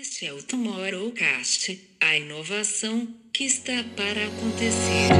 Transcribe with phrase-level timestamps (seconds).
[0.00, 5.10] Este é o Tomorrowcast, a inovação que está para acontecer.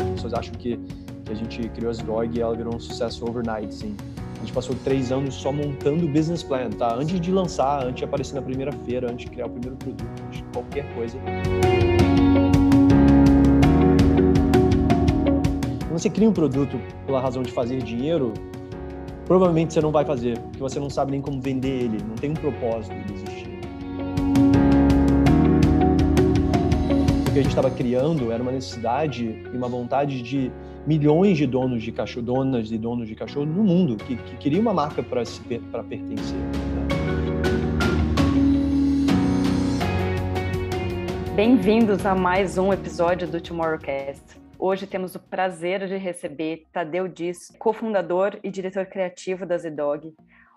[0.00, 0.78] As pessoas acham que,
[1.26, 3.94] que a gente criou as Dog e ela virou um sucesso overnight, sim.
[4.36, 6.94] A gente passou três anos só montando o business plan, tá?
[6.94, 10.22] Antes de lançar, antes de aparecer na primeira feira, antes de criar o primeiro produto,
[10.26, 11.18] antes de qualquer coisa.
[15.98, 18.32] Você cria um produto pela razão de fazer dinheiro,
[19.26, 22.30] provavelmente você não vai fazer, porque você não sabe nem como vender ele, não tem
[22.30, 23.58] um propósito de existir.
[27.26, 30.52] O que a gente estava criando era uma necessidade e uma vontade de
[30.86, 34.62] milhões de donos de cachorro, donas e donos de cachorro no mundo que, que queriam
[34.62, 35.24] uma marca para
[35.72, 36.38] para pertencer.
[36.38, 36.86] Né?
[41.34, 44.47] Bem-vindos a mais um episódio do Tomorrowcast.
[44.60, 50.12] Hoje temos o prazer de receber Tadeu Diz, cofundador e diretor criativo da Zdog,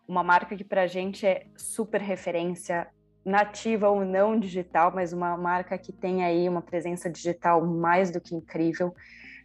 [0.08, 2.88] uma marca que para a gente é super referência,
[3.24, 8.20] nativa ou não digital, mas uma marca que tem aí uma presença digital mais do
[8.20, 8.92] que incrível.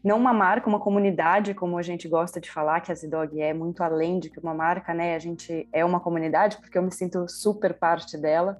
[0.02, 3.52] Não uma marca, uma comunidade, como a gente gosta de falar, que a Zdog é
[3.52, 5.14] muito além de que uma marca, né?
[5.14, 8.58] A gente é uma comunidade, porque eu me sinto super parte dela.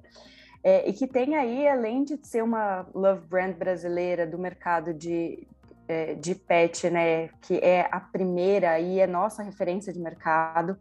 [0.63, 5.47] É, e que tem aí, além de ser uma love brand brasileira do mercado de,
[5.87, 10.77] é, de pet, né, que é a primeira e é nossa referência de mercado,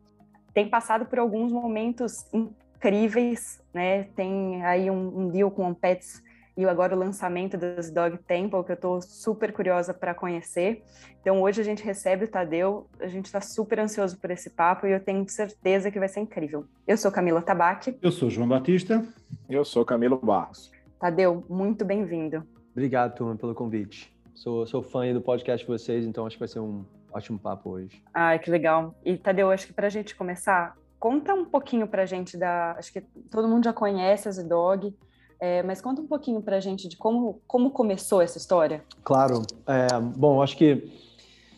[0.56, 4.04] tem passado por alguns momentos incríveis, né?
[4.16, 6.22] Tem aí um, um deal com o Pets
[6.56, 10.82] e agora o lançamento das Dog Temple, que eu estou super curiosa para conhecer.
[11.20, 14.86] Então hoje a gente recebe o Tadeu, a gente está super ansioso por esse papo
[14.86, 16.64] e eu tenho certeza que vai ser incrível.
[16.86, 17.98] Eu sou Camila Tabaque.
[18.00, 19.04] Eu sou João Batista.
[19.50, 20.72] Eu sou Camilo Barros.
[20.98, 22.42] Tadeu, muito bem-vindo.
[22.72, 24.15] Obrigado, turma, pelo convite.
[24.36, 27.70] Sou, sou fã do podcast de vocês, então acho que vai ser um ótimo papo
[27.70, 28.02] hoje.
[28.12, 28.94] Ai, que legal.
[29.02, 32.72] E, Tadeu, acho que para a gente começar, conta um pouquinho para a gente da...
[32.72, 34.94] Acho que todo mundo já conhece a Zdog,
[35.40, 38.84] é, mas conta um pouquinho para a gente de como, como começou essa história.
[39.02, 39.40] Claro.
[39.66, 40.86] É, bom, acho que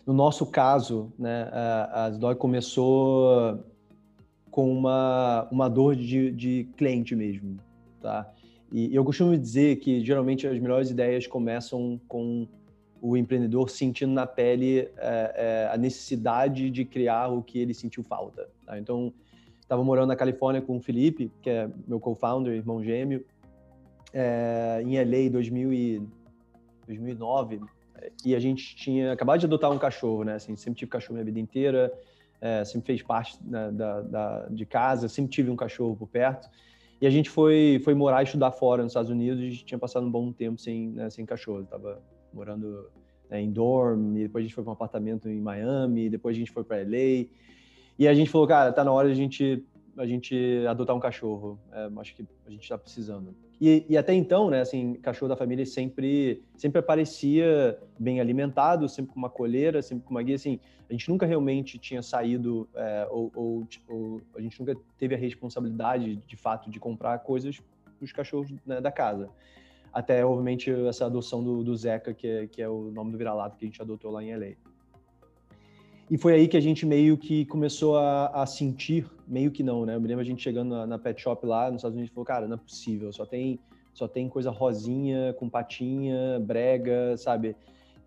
[0.07, 1.51] no nosso caso, né,
[1.93, 3.59] a Zdog começou
[4.53, 7.59] com uma, uma dor de, de cliente mesmo,
[8.01, 8.31] tá?
[8.71, 12.47] E eu costumo dizer que geralmente as melhores ideias começam com
[13.01, 18.03] o empreendedor sentindo na pele é, é, a necessidade de criar o que ele sentiu
[18.03, 18.49] falta.
[18.67, 18.79] Tá?
[18.79, 19.13] Então,
[19.61, 23.25] estava morando na Califórnia com o Felipe, que é meu co-founder, irmão gêmeo,
[24.13, 27.61] é, em LA em 2009,
[28.25, 30.35] e a gente tinha acabado de adotar um cachorro, né?
[30.35, 31.93] Assim, sempre tive cachorro minha vida inteira,
[32.41, 36.49] é, sempre fez parte né, da, da, de casa, sempre tive um cachorro por perto.
[37.01, 40.07] E a gente foi, foi morar e estudar fora nos Estados Unidos e tinha passado
[40.07, 41.65] um bom tempo sem, né, sem cachorro.
[41.65, 42.03] Tava
[42.39, 42.89] morando
[43.29, 46.53] né, em dorm, depois a gente foi para um apartamento em Miami, depois a gente
[46.53, 47.27] foi para LA.
[47.99, 49.67] E a gente falou, cara, tá na hora de a gente,
[49.97, 51.59] a gente adotar um cachorro.
[51.73, 53.35] É, acho que a gente está precisando.
[53.61, 59.13] E, e, até então, né, assim, cachorro da família sempre, sempre aparecia bem alimentado, sempre
[59.13, 63.09] com uma coleira, sempre com uma guia, assim, a gente nunca realmente tinha saído, é,
[63.11, 68.05] ou, ou, ou, a gente nunca teve a responsabilidade, de fato, de comprar coisas para
[68.05, 69.29] os cachorros né, da casa
[69.93, 73.57] até, obviamente, essa adoção do, do Zeca, que é, que é o nome do vira-lata
[73.57, 74.53] que a gente adotou lá em LA.
[76.11, 79.85] E foi aí que a gente meio que começou a, a, sentir, meio que não,
[79.85, 79.95] né?
[79.95, 82.15] Eu me lembro a gente chegando na, na, pet shop lá nos Estados Unidos e
[82.15, 83.61] falou, cara, não é possível, só tem,
[83.93, 87.55] só tem coisa rosinha, com patinha, brega, sabe?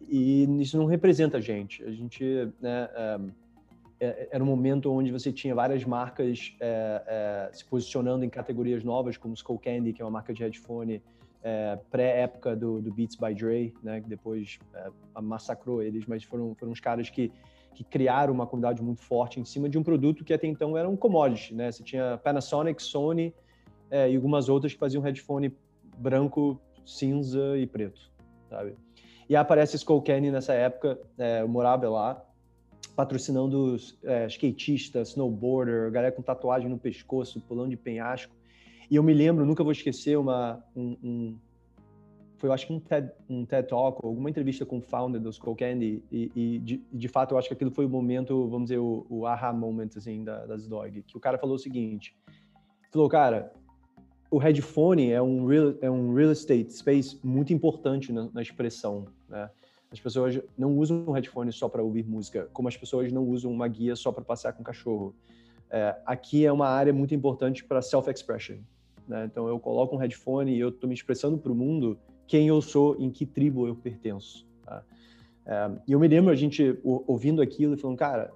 [0.10, 1.84] E isso não representa a gente.
[1.84, 3.20] A gente, né, é,
[4.00, 8.84] é era um momento onde você tinha várias marcas é, é, se posicionando em categorias
[8.84, 11.04] novas, como Skull Candy, que é uma marca de headphone,
[11.44, 16.54] é, pré-época do, do, Beats by Dre, né, que depois é, massacrou eles, mas foram,
[16.56, 17.32] foram os caras que,
[17.74, 20.88] que criaram uma comunidade muito forte em cima de um produto que até então era
[20.88, 21.72] um commodity, né?
[21.72, 23.34] Você tinha Panasonic, Sony
[23.90, 25.56] é, e algumas outras que faziam headphone
[25.98, 28.12] branco, cinza e preto,
[28.50, 28.76] sabe?
[29.28, 32.26] E aparece Skullcandy nessa época, é, eu morava lá,
[32.96, 38.34] patrocinando é, skatistas, snowboarder, galera com tatuagem no pescoço, pulando de penhasco.
[38.92, 41.38] E eu me lembro, nunca vou esquecer, uma, um, um
[42.36, 45.30] foi, eu acho que um TED, um TED Talk, alguma entrevista com o founder do
[45.30, 48.66] Skull Candy, e, e de, de, fato eu acho que aquilo foi o momento, vamos
[48.66, 52.14] dizer, o, o aha moment, assim, da, das dog, que o cara falou o seguinte,
[52.92, 53.54] falou, cara,
[54.30, 59.06] o headphone é um real, é um real estate space muito importante na, na expressão,
[59.30, 59.50] né?
[59.90, 63.52] As pessoas não usam um headphone só para ouvir música, como as pessoas não usam
[63.52, 65.16] uma guia só para passear com o cachorro.
[65.70, 68.58] É, aqui é uma área muito importante para self-expression,
[69.08, 69.26] né?
[69.26, 72.62] Então eu coloco um headphone e eu estou me expressando para o mundo quem eu
[72.62, 74.48] sou, em que tribo eu pertenço.
[74.66, 74.84] Tá?
[75.46, 78.32] É, e eu me lembro a gente ouvindo aquilo e falando, cara,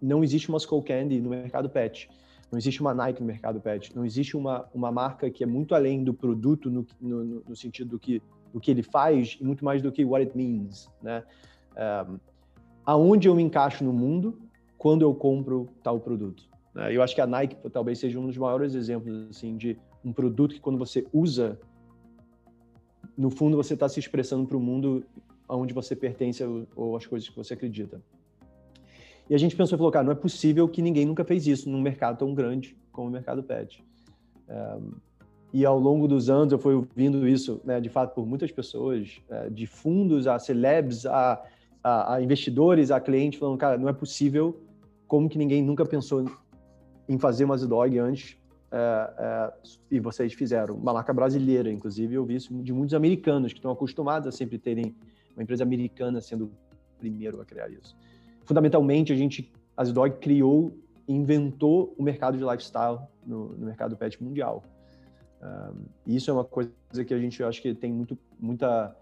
[0.00, 2.08] não existe uma Skull Candy no mercado pet.
[2.50, 3.94] Não existe uma Nike no mercado pet.
[3.96, 7.90] Não existe uma, uma marca que é muito além do produto no, no, no sentido
[7.90, 8.22] do que,
[8.52, 11.24] do que ele faz e muito mais do que what it means, né?
[12.08, 12.18] Um,
[12.84, 14.38] aonde eu me encaixo no mundo
[14.78, 16.48] quando eu compro tal produto.
[16.76, 16.94] Né?
[16.94, 20.54] Eu acho que a Nike talvez seja um dos maiores exemplos assim de um produto
[20.54, 21.58] que quando você usa,
[23.16, 25.04] no fundo você está se expressando para o mundo
[25.48, 26.44] aonde você pertence
[26.76, 28.00] ou as coisas que você acredita.
[29.28, 31.68] E a gente pensou e falou, cara, não é possível que ninguém nunca fez isso
[31.68, 33.82] num mercado tão grande como o mercado pet.
[34.48, 34.92] Um,
[35.52, 39.20] e ao longo dos anos eu fui ouvindo isso, né, de fato, por muitas pessoas,
[39.30, 41.42] é, de fundos a celebs, a,
[41.82, 44.60] a, a, investidores, a clientes, falando, cara, não é possível,
[45.08, 46.24] como que ninguém nunca pensou
[47.08, 48.36] em fazer uma Z-Dog antes
[48.70, 49.52] é, é,
[49.90, 50.74] e vocês fizeram.
[50.74, 54.58] Uma marca brasileira, inclusive, eu vi isso de muitos americanos que estão acostumados a sempre
[54.58, 54.94] terem
[55.34, 56.50] uma empresa americana sendo o
[56.98, 57.96] primeiro a criar isso
[58.46, 60.72] fundamentalmente, a gente, a Zdog criou
[61.08, 64.64] inventou o mercado de lifestyle no, no mercado pet mundial.
[65.42, 66.72] Um, isso é uma coisa
[67.06, 68.96] que a gente acho que tem muito, muita,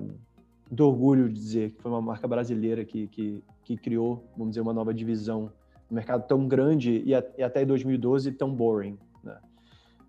[0.00, 0.10] um,
[0.68, 4.60] muito orgulho de dizer que foi uma marca brasileira que, que, que criou, vamos dizer,
[4.60, 5.50] uma nova divisão
[5.92, 8.98] no mercado tão grande e, a, e até 2012 tão boring.
[9.22, 9.36] Né?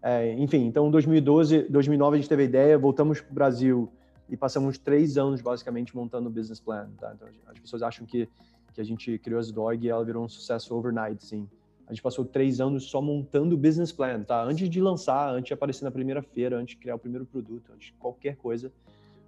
[0.02, 3.92] É, enfim, então 2012, 2009 a gente teve a ideia, voltamos para o Brasil
[4.30, 6.90] e passamos três anos basicamente montando o business plan.
[6.98, 7.12] Tá?
[7.14, 8.30] Então as pessoas acham que
[8.74, 11.48] que a gente criou as Dog e ela virou um sucesso overnight, sim.
[11.86, 14.44] A gente passou três anos só montando o business plan, tá?
[14.44, 17.72] Antes de lançar, antes de aparecer na primeira feira, antes de criar o primeiro produto,
[17.72, 18.72] antes de qualquer coisa.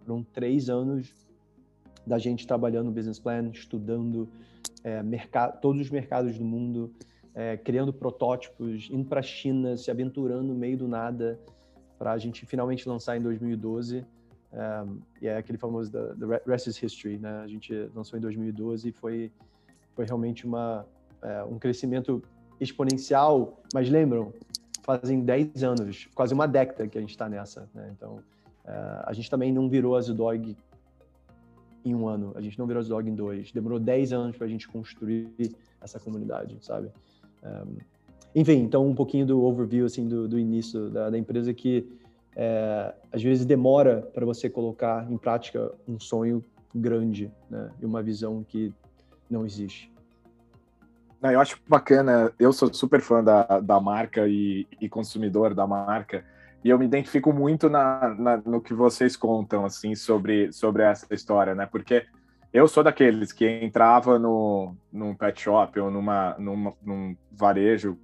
[0.04, 1.14] Foram três anos
[2.06, 4.28] da gente trabalhando business plan, estudando
[4.84, 5.02] é,
[5.62, 6.94] todos os mercados do mundo,
[7.34, 11.40] é, criando protótipos, indo para a China, se aventurando no meio do nada,
[11.98, 14.06] para a gente finalmente lançar em 2012.
[14.54, 17.42] Um, e é aquele famoso The Rest is History, né?
[17.44, 19.32] A gente lançou em 2012 e foi,
[19.94, 20.86] foi realmente uma,
[21.22, 22.24] é, um crescimento
[22.60, 24.32] exponencial, mas lembram,
[24.84, 27.92] fazem 10 anos, quase uma década que a gente está nessa, né?
[27.92, 28.20] Então,
[28.66, 30.56] é, a gente também não virou a Dog
[31.86, 34.46] em um ano, a gente não virou a Dog em dois, demorou 10 anos para
[34.46, 35.30] a gente construir
[35.82, 36.90] essa comunidade, sabe?
[37.44, 37.78] Um,
[38.34, 41.88] enfim, então um pouquinho do overview, assim, do, do início da, da empresa que
[42.36, 46.44] é, às vezes demora para você colocar em prática um sonho
[46.74, 47.72] grande né?
[47.82, 48.74] e uma visão que
[49.30, 49.92] não existe.
[51.22, 56.24] Eu acho bacana, eu sou super fã da, da marca e, e consumidor da marca,
[56.66, 61.06] e eu me identifico muito na, na, no que vocês contam assim sobre, sobre essa
[61.14, 61.68] história, né?
[61.68, 62.08] Porque
[62.52, 67.96] eu sou daqueles que entrava no, num pet shop ou numa, numa, num varejo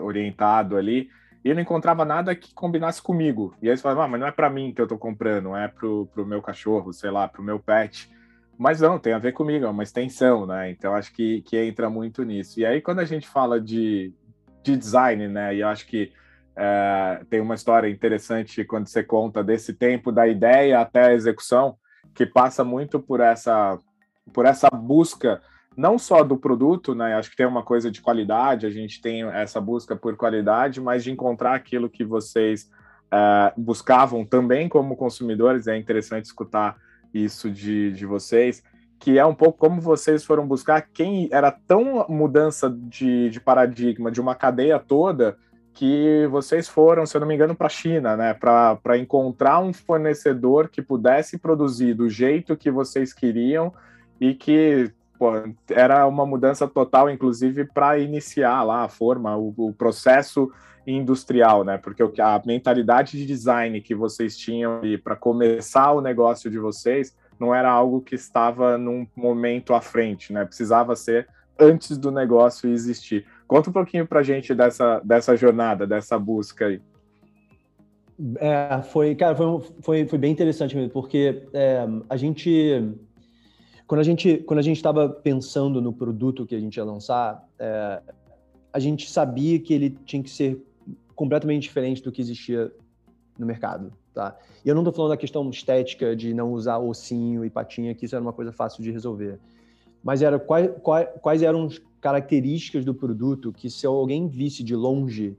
[0.00, 1.10] orientado ali
[1.44, 3.54] e não encontrava nada que combinasse comigo.
[3.60, 5.68] E aí você fala, ah, mas não é para mim que eu tô comprando, é
[5.68, 8.10] pro, pro meu cachorro, sei lá, pro meu pet.
[8.56, 10.70] Mas não, tem a ver comigo, é uma extensão, né?
[10.70, 12.58] Então acho que, que entra muito nisso.
[12.58, 14.14] E aí quando a gente fala de,
[14.62, 15.54] de design, né?
[15.54, 16.10] E eu acho que
[16.56, 21.76] é, tem uma história interessante quando você conta desse tempo da ideia até a execução,
[22.14, 23.78] que passa muito por essa,
[24.32, 25.42] por essa busca
[25.76, 27.14] não só do produto, né?
[27.14, 31.04] Acho que tem uma coisa de qualidade, a gente tem essa busca por qualidade, mas
[31.04, 32.70] de encontrar aquilo que vocês
[33.12, 35.66] uh, buscavam também como consumidores.
[35.66, 36.78] É interessante escutar
[37.12, 38.62] isso de, de vocês,
[38.98, 44.10] que é um pouco como vocês foram buscar quem era tão mudança de, de paradigma
[44.10, 45.36] de uma cadeia toda
[45.76, 48.32] que vocês foram, se eu não me engano, para a China, né?
[48.32, 53.70] Para encontrar um fornecedor que pudesse produzir do jeito que vocês queriam
[54.18, 55.32] e que pô,
[55.68, 60.50] era uma mudança total, inclusive, para iniciar lá a forma, o, o, processo
[60.86, 61.76] industrial, né?
[61.76, 67.54] Porque a mentalidade de design que vocês tinham para começar o negócio de vocês não
[67.54, 70.42] era algo que estava num momento à frente, né?
[70.46, 71.28] Precisava ser
[71.58, 73.26] antes do negócio existir.
[73.46, 76.80] Conta um pouquinho para gente dessa, dessa jornada, dessa busca aí.
[78.38, 82.94] É, foi, cara, foi, foi, foi bem interessante mesmo, porque é, a gente
[83.86, 87.46] quando a gente quando a gente estava pensando no produto que a gente ia lançar,
[87.58, 88.02] é,
[88.72, 90.64] a gente sabia que ele tinha que ser
[91.14, 92.72] completamente diferente do que existia
[93.38, 94.36] no mercado, tá?
[94.64, 98.06] E eu não estou falando da questão estética de não usar ossinho e patinha, que
[98.06, 99.38] isso era uma coisa fácil de resolver.
[100.06, 104.76] Mas era quais, quais, quais eram as características do produto que se alguém visse de
[104.76, 105.36] longe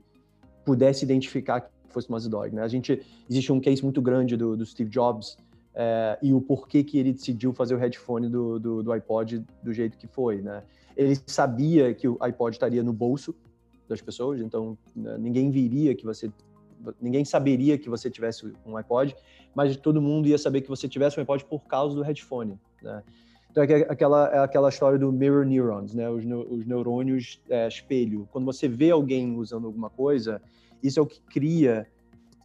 [0.62, 2.60] pudesse identificar que fosse uma Z-Dog, né?
[2.60, 5.38] A gente existe um case muito grande do, do Steve Jobs
[5.74, 9.72] é, e o porquê que ele decidiu fazer o headphone do, do, do, iPod do
[9.72, 10.62] jeito que foi, né?
[10.94, 13.34] Ele sabia que o iPod estaria no bolso
[13.88, 16.30] das pessoas, então né, ninguém viria que você,
[17.00, 19.16] ninguém saberia que você tivesse um iPod,
[19.54, 23.02] mas todo mundo ia saber que você tivesse um iPod por causa do headphone, né?
[23.58, 26.08] Então, é aquela, é aquela história do mirror neurons, né?
[26.08, 28.28] Os, os neurônios é, espelho.
[28.30, 30.40] Quando você vê alguém usando alguma coisa,
[30.82, 31.86] isso é o que cria,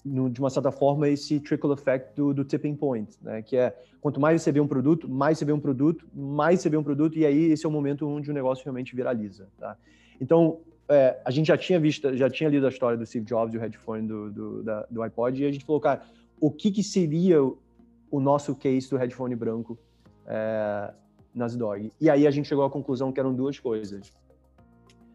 [0.03, 3.43] no, de uma certa forma, esse trickle effect do, do, tipping point, né?
[3.43, 6.69] Que é, quanto mais você vê um produto, mais você vê um produto, mais você
[6.69, 9.77] vê um produto, e aí esse é o momento onde o negócio realmente viraliza, tá?
[10.19, 13.53] Então, é, a gente já tinha visto, já tinha lido a história do Steve Jobs
[13.53, 16.01] e o headphone do, do, da, do iPod, e a gente falou, cara,
[16.39, 19.77] o que, que seria o nosso case do headphone branco
[20.25, 20.93] é,
[21.33, 21.91] nas dog?
[21.99, 24.11] E aí a gente chegou à conclusão que eram duas coisas.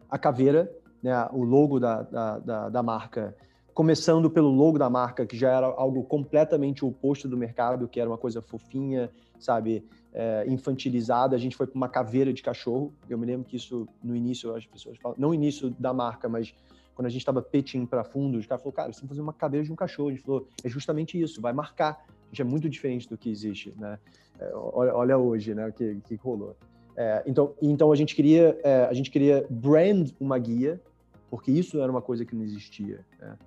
[0.09, 0.71] A caveira,
[1.01, 3.35] né, o logo da, da, da, da marca,
[3.73, 8.09] começando pelo logo da marca, que já era algo completamente oposto do mercado, que era
[8.09, 9.09] uma coisa fofinha,
[9.39, 11.35] sabe, é, infantilizada.
[11.35, 12.93] A gente foi para uma caveira de cachorro.
[13.09, 16.53] Eu me lembro que isso, no início, as pessoas falam, não início da marca, mas
[16.93, 19.21] quando a gente estava pitching para fundos, o cara falou, cara, você tem que fazer
[19.21, 20.09] uma caveira de um cachorro.
[20.09, 22.05] A gente falou, é justamente isso, vai marcar.
[22.29, 23.97] Gente é muito diferente do que existe, né?
[24.39, 26.55] É, olha, olha, hoje, né, o que, que rolou.
[26.95, 30.81] É, então, então a gente queria, é, a gente queria brand uma guia,
[31.29, 33.05] porque isso era uma coisa que não existia.
[33.19, 33.37] Né?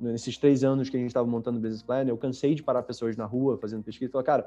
[0.00, 2.82] Nesses três anos que a gente estava montando o business plan, eu cansei de parar
[2.82, 4.46] pessoas na rua fazendo pesquisa e falar, cara,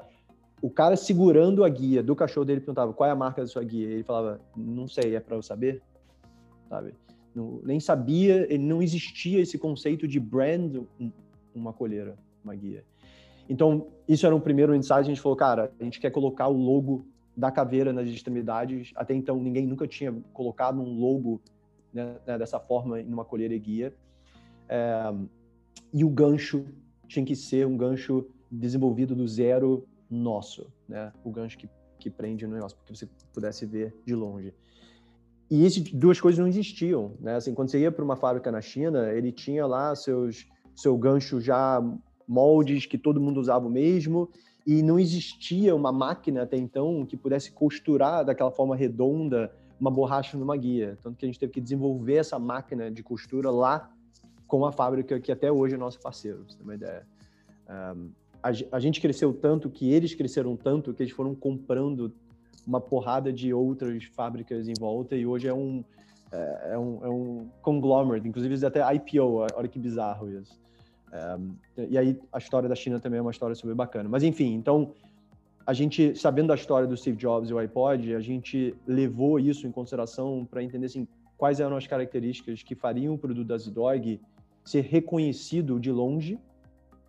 [0.62, 3.62] o cara segurando a guia do cachorro dele perguntava qual é a marca da sua
[3.62, 3.88] guia.
[3.88, 5.82] Ele falava, não sei, é para eu saber,
[6.68, 6.94] sabe?
[7.34, 10.82] Não, nem sabia, ele não existia esse conceito de brand
[11.54, 12.84] uma colheira, uma guia.
[13.50, 16.56] Então, isso era um primeiro insight, a gente falou, cara, a gente quer colocar o
[16.56, 17.04] logo
[17.36, 18.92] da caveira nas extremidades.
[18.94, 21.42] Até então, ninguém nunca tinha colocado um logo
[21.92, 23.92] né, né dessa forma em uma colheira e guia.
[24.68, 25.12] É,
[25.92, 26.64] e o gancho
[27.08, 31.12] tinha que ser um gancho desenvolvido do zero nosso, né?
[31.24, 34.54] O gancho que, que prende no negócio, porque você pudesse ver de longe.
[35.50, 37.34] E essas duas coisas não existiam, né?
[37.34, 41.40] Assim, quando você ia para uma fábrica na China, ele tinha lá seus seu gancho
[41.40, 41.82] já
[42.30, 44.30] moldes que todo mundo usava o mesmo
[44.64, 50.36] e não existia uma máquina até então que pudesse costurar daquela forma redonda uma borracha
[50.38, 50.96] numa guia.
[51.02, 53.90] Tanto que a gente teve que desenvolver essa máquina de costura lá
[54.46, 57.04] com a fábrica que até hoje é nosso parceiro, você tem uma ideia.
[57.68, 58.10] Um,
[58.40, 62.12] a, a gente cresceu tanto que eles cresceram tanto que eles foram comprando
[62.64, 65.82] uma porrada de outras fábricas em volta e hoje é um
[66.30, 70.60] é, é um, é um conglomerate, inclusive até IPO, olha que bizarro isso.
[71.12, 74.08] É, e aí a história da China também é uma história super bacana.
[74.08, 74.92] Mas enfim, então
[75.66, 79.66] a gente, sabendo da história do Steve Jobs e o iPod, a gente levou isso
[79.66, 84.20] em consideração para entender assim, quais eram as características que fariam o produto da Z-Dog
[84.64, 86.38] ser reconhecido de longe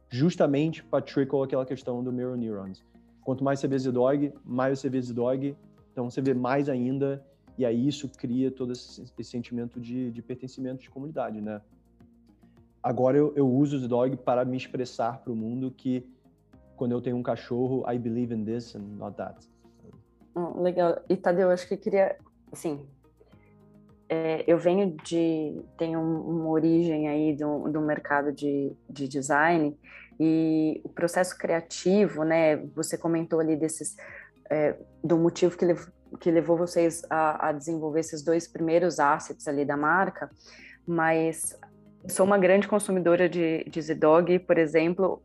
[0.10, 2.84] justamente para trickle aquela questão do mirror neurons.
[3.24, 5.56] Quanto mais você vê Z-Dog, mais você vê Z-Dog,
[5.92, 7.26] então você vê mais ainda,
[7.58, 11.62] e aí isso cria todo esse, esse sentimento de, de, pertencimento de comunidade, né?
[12.84, 16.10] Agora eu, eu uso o Z-Dog para me expressar para o mundo que
[16.76, 19.48] quando eu tenho um cachorro, I believe in this and not that.
[20.34, 21.00] Oh, legal.
[21.08, 22.18] E Tadeu, acho que queria,
[22.52, 22.88] assim,
[24.10, 29.78] é, eu venho de tenho uma origem aí do, do mercado de, de design
[30.20, 32.58] e o processo criativo, né?
[32.76, 33.96] Você comentou ali desses
[34.50, 35.88] é, do motivo que, lev,
[36.20, 40.30] que levou vocês a, a, desenvolver esses dois primeiros assets ali da marca,
[40.86, 41.58] mas
[42.08, 45.22] sou uma grande consumidora de, de Zedog, por exemplo,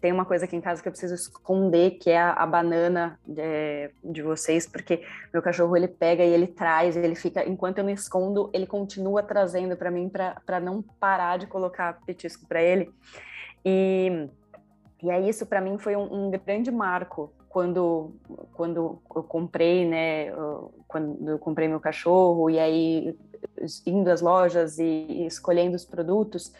[0.00, 3.18] tem uma coisa aqui em casa que eu preciso esconder, que é a, a banana
[3.26, 7.78] de, é, de, vocês, porque meu cachorro ele pega e ele traz, ele fica, enquanto
[7.78, 12.62] eu me escondo, ele continua trazendo para mim para não parar de colocar petisco para
[12.62, 12.90] ele.
[13.64, 14.28] E,
[15.02, 18.12] e aí isso para mim foi um, um, grande marco quando
[18.52, 20.30] quando eu comprei, né,
[20.86, 23.16] quando eu comprei meu cachorro e aí
[23.86, 26.52] indo às lojas e, escolhendo os produtos,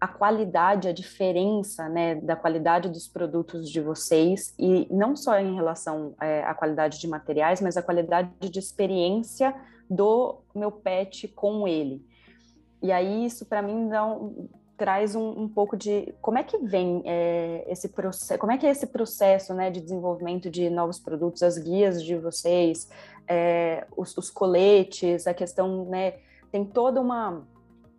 [0.00, 5.54] a qualidade, a diferença né, da qualidade dos produtos de vocês, e não só em
[5.54, 9.54] relação é, à qualidade de materiais, mas a qualidade de experiência
[9.90, 12.04] do meu pet com ele.
[12.80, 16.56] E aí isso para mim dá um, traz um, um, pouco de como é que
[16.58, 21.00] vem é, esse processo, como é que é esse processo né, de desenvolvimento de novos
[21.00, 22.88] produtos, as guias de vocês,
[23.26, 26.14] é, os, os coletes, a questão, né,
[26.50, 27.42] tem toda uma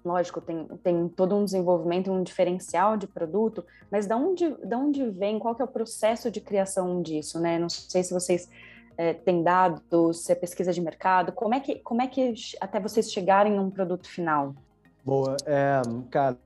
[0.04, 5.10] lógico, tem, tem todo um desenvolvimento, um diferencial de produto, mas da onde, da onde
[5.10, 7.60] vem, qual que é o processo de criação disso, né?
[7.60, 8.50] Não sei se vocês
[8.98, 12.80] é, têm dados, se é pesquisa de mercado, como é que, como é que até
[12.80, 14.56] vocês chegarem num produto final?
[15.04, 16.38] Boa, é, cara,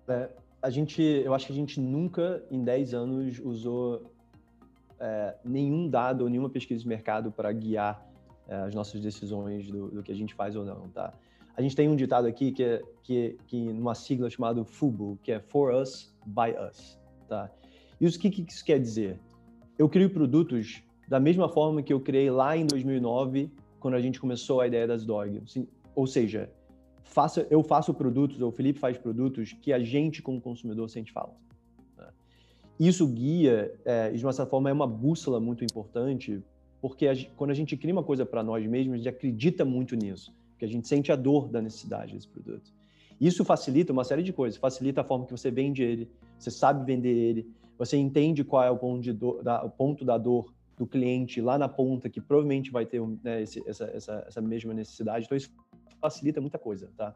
[0.62, 4.12] a gente, eu acho que a gente nunca em 10 anos usou
[5.00, 8.06] é, nenhum dado ou nenhuma pesquisa de mercado para guiar
[8.48, 11.14] é, as nossas decisões do, do que a gente faz ou não, tá?
[11.56, 15.32] A gente tem um ditado aqui que é que, que numa sigla chamada FUBU, que
[15.32, 17.52] é For Us, By Us, tá?
[18.00, 19.20] E o que, que isso quer dizer?
[19.78, 24.20] Eu crio produtos da mesma forma que eu criei lá em 2009, quando a gente
[24.20, 25.42] começou a ideia das Dog.
[25.94, 26.50] Ou seja,
[27.04, 31.12] faça, eu faço produtos, ou o Felipe faz produtos que a gente, como consumidor, sente
[31.12, 31.36] falta.
[31.98, 32.08] Né?
[32.80, 36.42] Isso guia, é, de uma certa forma, é uma bússola muito importante,
[36.82, 39.96] porque a, quando a gente cria uma coisa para nós mesmos, a gente acredita muito
[39.96, 40.34] nisso,
[40.64, 42.72] porque a gente sente a dor da necessidade desse produto.
[43.20, 46.86] Isso facilita uma série de coisas, facilita a forma que você vende ele, você sabe
[46.86, 50.88] vender ele, você entende qual é o ponto, de da, o ponto da dor do
[50.88, 55.26] cliente lá na ponta, que provavelmente vai ter né, esse, essa, essa, essa mesma necessidade.
[55.26, 55.52] Então, isso
[56.02, 57.16] facilita muita coisa, tá?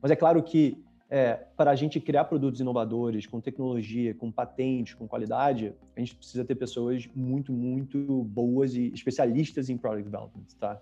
[0.00, 4.94] Mas é claro que é, para a gente criar produtos inovadores, com tecnologia, com patentes,
[4.94, 10.46] com qualidade, a gente precisa ter pessoas muito, muito boas e especialistas em product development,
[10.58, 10.80] tá?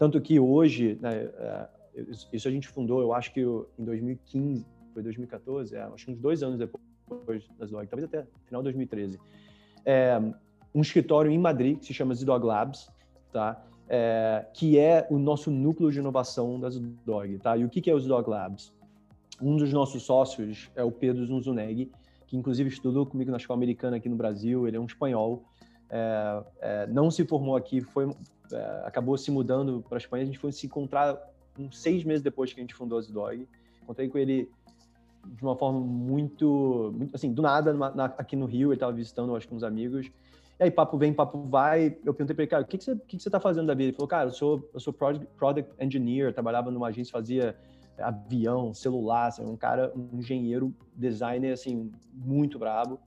[0.00, 1.68] Tanto que hoje, né, é,
[2.32, 4.64] isso a gente fundou, eu acho que em 2015,
[4.94, 8.72] foi 2014, é, acho que uns dois anos depois das Dog, talvez até final de
[8.72, 9.20] 2013.
[9.84, 10.18] É,
[10.74, 12.90] um escritório em Madrid que se chama Zdog Labs,
[13.30, 13.62] tá?
[13.90, 17.58] É, que é o nosso núcleo de inovação das Dog, tá?
[17.58, 18.72] E o que, é o Zdog Labs?
[19.38, 21.92] Um dos nossos sócios é o Pedro Zunzuneg,
[22.26, 24.66] que inclusive estudou comigo na escola americana aqui no Brasil.
[24.66, 25.44] Ele é um espanhol,
[25.90, 28.10] é, é, não se formou aqui, foi,
[28.52, 30.22] é, acabou se mudando para a Espanha.
[30.22, 31.18] A gente foi se encontrar
[31.58, 33.46] uns seis meses depois que a gente fundou a Zdog.
[33.82, 34.50] Encontrei com ele
[35.26, 38.68] de uma forma muito, muito assim, do nada, na, aqui no Rio.
[38.68, 40.10] Ele estava visitando, acho que uns amigos.
[40.58, 41.96] E aí, papo vem, papo vai.
[42.04, 43.74] Eu perguntei para ele, cara, o que, que, você, que, que você tá fazendo da
[43.74, 43.88] vida?
[43.88, 47.56] Ele falou, cara, eu sou, eu sou product, product engineer, trabalhava numa agência, fazia
[47.98, 52.98] avião, celular, assim, um cara, um engenheiro, designer, assim, muito brabo.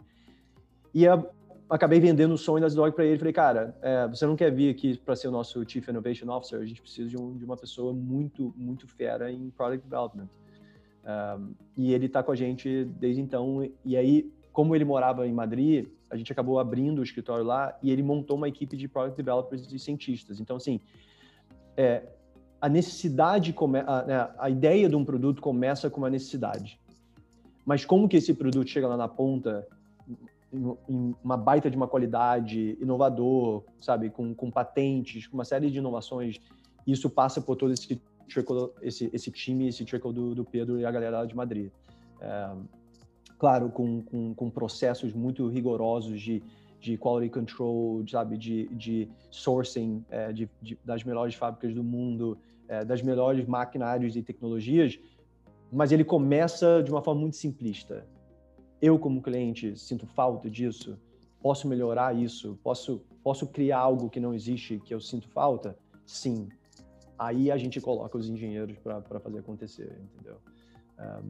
[0.94, 1.30] E eu
[1.70, 3.18] acabei vendendo o sonho das Dog para ele.
[3.18, 6.60] Falei, cara, é, você não quer vir aqui para ser o nosso Chief Innovation Officer?
[6.60, 10.28] A gente precisa de, um, de uma pessoa muito, muito fera em Product Development.
[11.06, 13.70] Um, e ele está com a gente desde então.
[13.84, 17.92] E aí, como ele morava em Madrid, a gente acabou abrindo o escritório lá e
[17.92, 20.40] ele montou uma equipe de product developers e cientistas.
[20.40, 20.80] Então, assim,
[21.76, 22.04] é,
[22.62, 26.80] a necessidade, come, a, né, a, ideia de um produto começa com uma necessidade.
[27.66, 29.68] Mas como que esse produto chega lá na ponta,
[30.54, 35.80] em, uma baita de uma qualidade, inovador, sabe, com, com patentes, com uma série de
[35.80, 36.40] inovações,
[36.86, 40.86] isso passa por todo esse trickle, esse, esse time, esse trickle do, do Pedro e
[40.86, 41.72] a galera de Madrid.
[42.22, 42.52] É,
[43.38, 46.44] claro, com, com, com processos muito rigorosos de,
[46.80, 52.38] de quality control, sabe, de, de sourcing é, de, de, das melhores fábricas do mundo,
[52.68, 55.00] é, das melhores maquinários e tecnologias,
[55.72, 58.06] mas ele começa de uma forma muito simplista.
[58.84, 61.00] Eu, como cliente, sinto falta disso,
[61.42, 65.78] posso melhorar isso, posso, posso criar algo que não existe, que eu sinto falta?
[66.06, 66.50] Sim.
[67.18, 70.36] Aí a gente coloca os engenheiros para fazer acontecer, entendeu?
[71.00, 71.30] Um,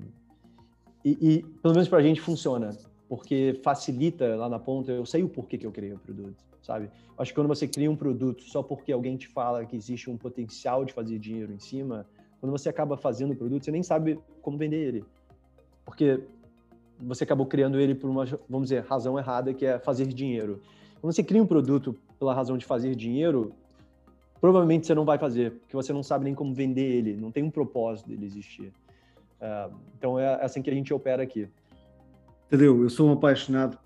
[1.06, 2.72] e, e pelo menos para a gente funciona,
[3.08, 6.89] porque facilita lá na ponta, eu sei o porquê que eu criei o produto, sabe?
[7.20, 10.18] Acho que quando você cria um produto só porque alguém te fala que existe um
[10.18, 12.08] potencial de fazer dinheiro em cima,
[12.39, 15.06] quando você acaba fazendo o produto, você nem sabe como vender ele.
[15.86, 16.20] Porque
[16.99, 20.62] você acabou criando ele por uma, vamos dizer, razão errada, que é fazer dinheiro.
[21.01, 23.53] Quando você cria um produto pela razão de fazer dinheiro,
[24.39, 27.43] provavelmente você não vai fazer, porque você não sabe nem como vender ele, não tem
[27.43, 28.71] um propósito dele existir.
[29.41, 31.49] Ah, então é assim que a gente opera aqui.
[32.49, 33.77] Tadeu, eu sou um apaixonado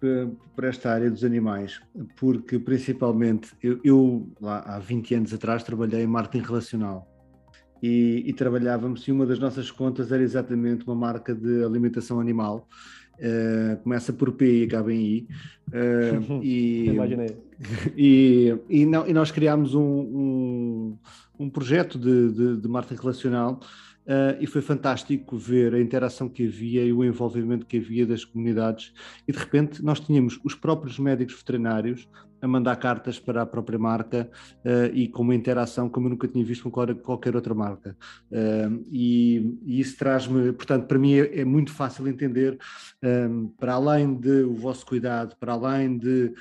[0.54, 1.82] por, esta área dos animais,
[2.20, 7.08] porque principalmente eu, eu, lá há 20 anos atrás trabalhei em marketing relacional
[7.82, 12.68] e, e, trabalhávamos e uma das nossas contas era exatamente uma marca de alimentação animal.
[13.20, 15.28] Uh, começa por P e acaba em I.
[15.70, 17.38] Uh, e, Imaginei.
[17.98, 20.98] E, e, não, e, nós criámos um, um,
[21.40, 23.60] um projeto de, de, de marketing relacional
[24.08, 28.24] Uh, e foi fantástico ver a interação que havia e o envolvimento que havia das
[28.24, 28.94] comunidades.
[29.28, 32.08] E de repente nós tínhamos os próprios médicos veterinários
[32.42, 34.30] a mandar cartas para a própria marca
[34.64, 37.98] uh, e com uma interação como eu nunca tinha visto com qualquer outra marca.
[38.32, 42.58] Uh, e, e, isso traz-me, portanto, para mim é, é muito fácil entender,
[43.04, 46.34] um, para além de o vosso cuidado, para além de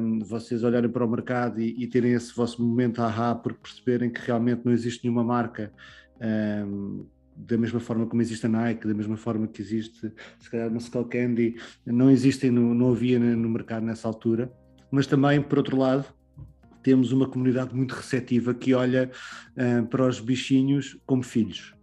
[0.00, 4.10] um, vocês olharem para o mercado e, e terem esse vosso momento ahá, porque perceberem
[4.10, 5.72] que realmente não existe nenhuma marca
[6.20, 10.68] um, da mesma forma como existe a Nike, da mesma forma que existe, se calhar,
[10.68, 14.50] uma Candy, não existem, no, não havia no mercado nessa altura,
[14.90, 16.06] mas também, por outro lado,
[16.82, 19.10] temos uma comunidade muito receptiva que olha
[19.56, 21.74] uh, para os bichinhos como filhos.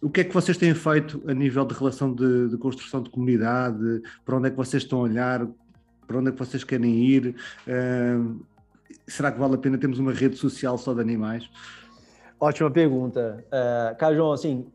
[0.00, 3.10] O que é que vocês têm feito a nível de relação de, de, construção de
[3.10, 4.02] comunidade?
[4.24, 5.46] Para onde é que vocês estão a olhar?
[6.04, 7.36] Para onde é que vocês querem ir?
[9.06, 11.48] Será que vale a pena termos uma rede social só de animais?
[12.42, 13.44] Ótima pergunta.
[13.96, 14.66] Cara, João, assim,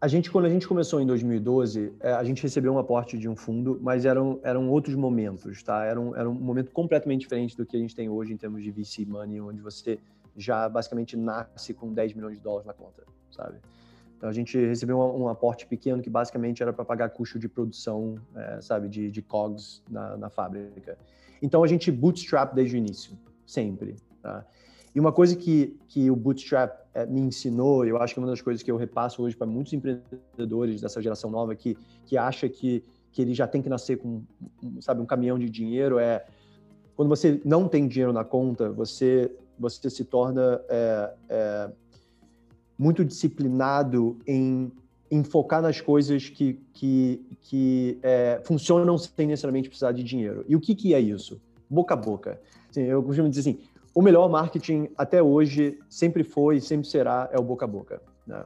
[0.00, 3.28] A gente, quando a gente começou em 2012, é, a gente recebeu um aporte de
[3.28, 5.84] um fundo, mas eram, eram outros momentos, tá?
[5.84, 8.62] Era um, era um momento completamente diferente do que a gente tem hoje em termos
[8.62, 9.98] de VC money, onde você
[10.36, 13.58] já basicamente nasce com 10 milhões de dólares na conta, sabe?
[14.16, 17.48] Então a gente recebeu um, um aporte pequeno que basicamente era para pagar custo de
[17.48, 20.96] produção, é, sabe, de, de COGS na, na fábrica.
[21.42, 24.46] Então a gente bootstrap desde o início, sempre, tá?
[24.94, 28.30] E uma coisa que, que o Bootstrap é, me ensinou, eu acho que é uma
[28.30, 31.76] das coisas que eu repasso hoje para muitos empreendedores dessa geração nova que,
[32.06, 34.22] que acha que, que ele já tem que nascer com,
[34.80, 36.24] sabe, um caminhão de dinheiro, é
[36.94, 41.70] quando você não tem dinheiro na conta, você, você se torna é, é,
[42.78, 44.70] muito disciplinado em,
[45.10, 50.44] em focar nas coisas que, que, que é, funcionam sem necessariamente precisar de dinheiro.
[50.48, 51.40] E o que, que é isso?
[51.68, 52.40] Boca a boca.
[52.70, 53.58] Assim, eu costumo dizer assim,
[53.94, 58.02] o melhor marketing até hoje sempre foi e sempre será é o boca a boca.
[58.26, 58.44] Né?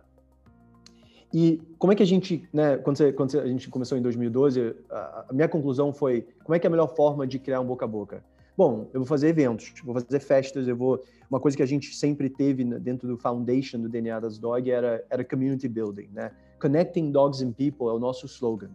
[1.33, 4.75] E como é que a gente, né, quando, você, quando a gente começou em 2012,
[4.91, 7.85] a, minha conclusão foi, como é que é a melhor forma de criar um boca
[7.85, 8.25] a boca?
[8.57, 11.03] Bom, eu vou fazer eventos, vou fazer festas, eu vou...
[11.31, 15.05] Uma coisa que a gente sempre teve dentro do foundation do DNA das Dog era,
[15.11, 16.33] era community building, né?
[16.61, 18.71] Connecting Dogs and People é o nosso slogan.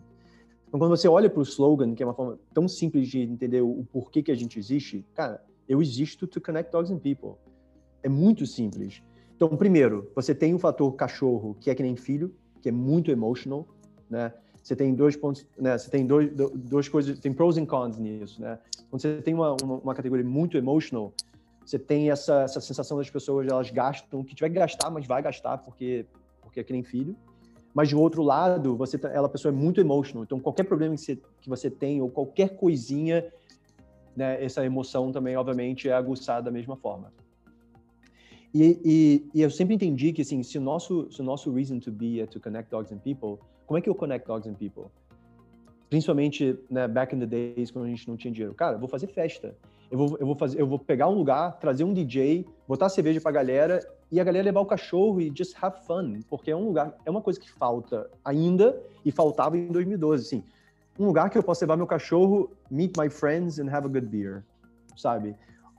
[0.67, 3.61] Então, quando você olha para o slogan, que é uma forma tão simples de entender
[3.61, 7.35] o, o porquê que a gente existe, cara, eu existo to connect dogs and people.
[8.01, 9.01] É muito simples.
[9.35, 13.11] Então, primeiro, você tem o fator cachorro, que é que nem filho, que é muito
[13.11, 13.67] emotional,
[14.09, 14.33] né?
[14.61, 15.77] Você tem dois pontos, né?
[15.77, 18.57] Você tem dois, duas coisas, tem pros and cons nisso, né?
[18.89, 21.13] Quando você tem uma, uma, uma categoria muito emotional,
[21.65, 25.05] você tem essa, essa sensação das pessoas, elas gastam, o que tiver que gastar, mas
[25.05, 26.05] vai gastar porque,
[26.41, 27.15] porque é que nem filho.
[27.73, 30.95] Mas de outro lado, você tá, ela a pessoa é muito emotional, então qualquer problema
[30.95, 33.25] que você, que você tem ou qualquer coisinha
[34.15, 37.11] né, essa emoção também, obviamente, é aguçada da mesma forma.
[38.53, 41.79] E, e, e, eu sempre entendi que, assim, se o, nosso, se o nosso reason
[41.79, 44.53] to be é to connect dogs and people, como é que eu connect dogs and
[44.53, 44.85] people?
[45.89, 48.53] Principalmente, né, back in the days, quando a gente não tinha dinheiro.
[48.53, 49.55] Cara, eu vou fazer festa.
[49.89, 53.19] Eu vou, eu vou, fazer, eu vou pegar um lugar, trazer um DJ, botar cerveja
[53.19, 53.79] pra galera
[54.11, 56.19] e a galera levar o cachorro e just have fun.
[56.29, 60.43] Porque é um lugar, é uma coisa que falta ainda e faltava em 2012, assim
[60.99, 64.05] um lugar que eu posso levar meu cachorro, meet my friends and have a good
[64.05, 64.43] beer,
[64.95, 65.35] sabe?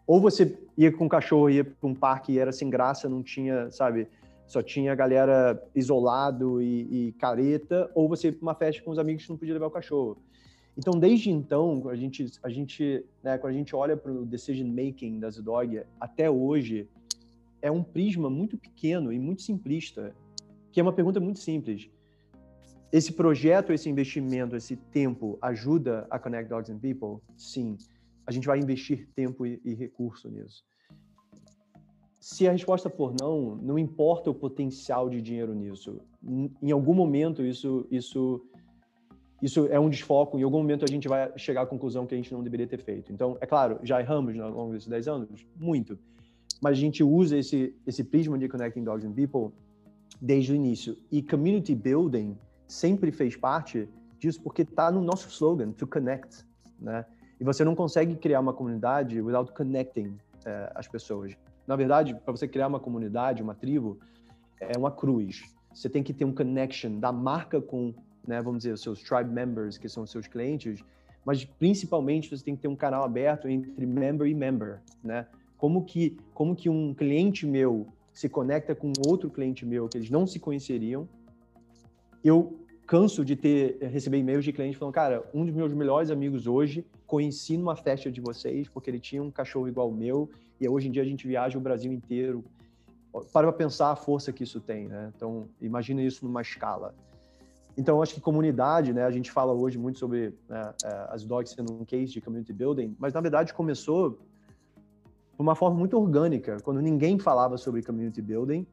[0.07, 3.23] Ou você ia com o cachorro, ia para um parque e era sem graça, não
[3.23, 4.09] tinha, sabe?
[4.47, 8.99] Só tinha galera isolado e, e careta, ou você ia para uma festa com os
[8.99, 10.19] amigos que não podia levar o cachorro.
[10.77, 14.69] Então, desde então, a gente, a gente, né, quando a gente olha para o decision
[14.69, 16.89] making das dog até hoje,
[17.63, 20.13] é um prisma muito pequeno e muito simplista,
[20.73, 21.89] que é uma pergunta muito simples
[22.95, 27.21] esse projeto, esse investimento, esse tempo ajuda a Connect Dogs and People?
[27.37, 27.77] Sim.
[28.25, 30.65] A gente vai investir tempo e, e recurso nisso.
[32.21, 36.01] Se a resposta for não, não importa o potencial de dinheiro nisso.
[36.63, 38.41] Em algum momento isso isso
[39.43, 42.17] isso é um desfoco, em algum momento a gente vai chegar à conclusão que a
[42.17, 43.13] gente não deveria ter feito.
[43.13, 45.99] Então, é claro, já erramos ao longo desses 10 anos, muito.
[46.63, 49.51] Mas a gente usa esse esse prisma de Connecting Dogs and People
[50.23, 50.97] desde o início.
[51.11, 56.45] E community building sempre fez parte disso porque está no nosso slogan, to connect,
[56.81, 57.05] né?
[57.39, 61.37] E você não consegue criar uma comunidade without connecting é, as pessoas.
[61.67, 63.99] Na verdade, para você criar uma comunidade, uma tribo,
[64.61, 65.43] é uma cruz.
[65.73, 67.93] Você tem que ter um connection da marca com,
[68.27, 70.85] né, vamos dizer, os seus tribe members, que são os seus clientes,
[71.25, 75.27] mas principalmente você tem que ter um canal aberto entre member e member, né?
[75.57, 80.11] Como que, como que um cliente meu se conecta com outro cliente meu que eles
[80.11, 81.09] não se conheceriam
[82.25, 86.11] eu canso de ter eh, receber e-mails de clientes falando, cara, um dos meus melhores
[86.11, 90.31] amigos hoje conheci numa festa de vocês porque ele tinha um cachorro igual o meu
[90.61, 92.45] e hoje em dia a gente viaja o Brasil inteiro.
[93.33, 95.13] Para pensar a força que isso tem, né?
[95.15, 96.95] Então, imagina isso numa escala.
[97.77, 99.05] Então, acho que comunidade, né?
[99.05, 102.53] A gente fala hoje muito sobre né, eh, as dogs sendo um case de community
[102.53, 104.17] building, mas na verdade começou de
[105.39, 108.67] uma forma muito orgânica, quando ninguém falava sobre community building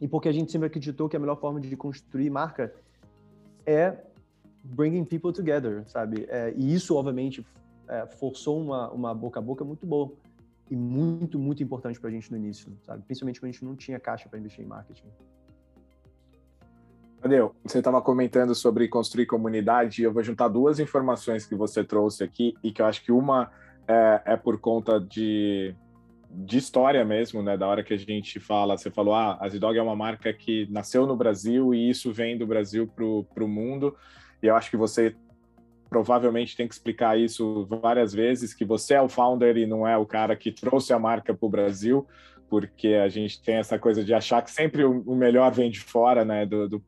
[0.00, 2.72] e porque a gente sempre acreditou que a melhor forma de construir marca
[3.64, 3.96] é
[4.62, 6.26] bringing people together, sabe?
[6.28, 7.46] É, e isso, obviamente,
[7.88, 10.12] é, forçou uma, uma boca a boca muito boa
[10.70, 13.02] e muito, muito importante para a gente no início, sabe?
[13.04, 15.06] Principalmente quando a gente não tinha caixa para investir em marketing.
[17.20, 22.22] Daniel, você estava comentando sobre construir comunidade eu vou juntar duas informações que você trouxe
[22.22, 23.50] aqui e que eu acho que uma
[23.88, 25.74] é, é por conta de
[26.30, 27.56] de história mesmo, né?
[27.56, 30.66] Da hora que a gente fala, você falou, ah, a Zidog é uma marca que
[30.70, 33.96] nasceu no Brasil e isso vem do Brasil para o mundo.
[34.42, 35.14] E eu acho que você
[35.88, 39.96] provavelmente tem que explicar isso várias vezes, que você é o founder e não é
[39.96, 42.06] o cara que trouxe a marca para o Brasil,
[42.48, 46.24] porque a gente tem essa coisa de achar que sempre o melhor vem de fora,
[46.24, 46.44] né?
[46.44, 46.84] Do, do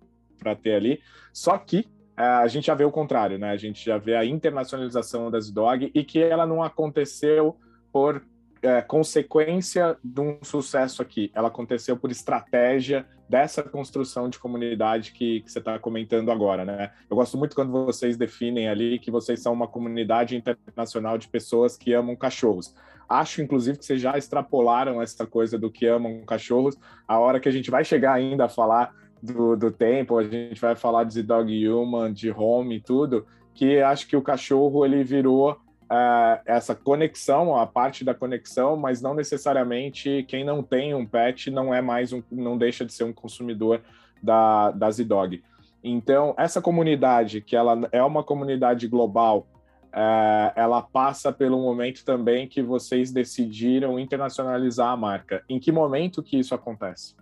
[0.62, 1.00] ter ali.
[1.32, 3.50] Só que é, a gente já vê o contrário, né?
[3.50, 7.56] A gente já vê a internacionalização da Zdog e que ela não aconteceu
[7.92, 8.24] por
[8.62, 11.30] é, consequência de um sucesso aqui.
[11.34, 16.92] Ela aconteceu por estratégia dessa construção de comunidade que, que você está comentando agora, né?
[17.10, 21.76] Eu gosto muito quando vocês definem ali que vocês são uma comunidade internacional de pessoas
[21.76, 22.74] que amam cachorros.
[23.08, 26.76] Acho, inclusive, que vocês já extrapolaram essa coisa do que amam cachorros.
[27.06, 30.60] A hora que a gente vai chegar ainda a falar do, do tempo, a gente
[30.60, 35.02] vai falar de Dog Human, de Home e tudo, que acho que o cachorro ele
[35.02, 35.58] virou
[35.90, 41.50] uh, essa conexão, a parte da conexão, mas não necessariamente quem não tem um pet
[41.50, 43.82] não é mais um, não deixa de ser um consumidor
[44.22, 45.42] da, da Z-Dog.
[45.82, 49.46] Então, essa comunidade, que ela é uma comunidade global,
[49.86, 55.42] uh, ela passa pelo momento também que vocês decidiram internacionalizar a marca.
[55.48, 57.16] Em que momento que isso acontece?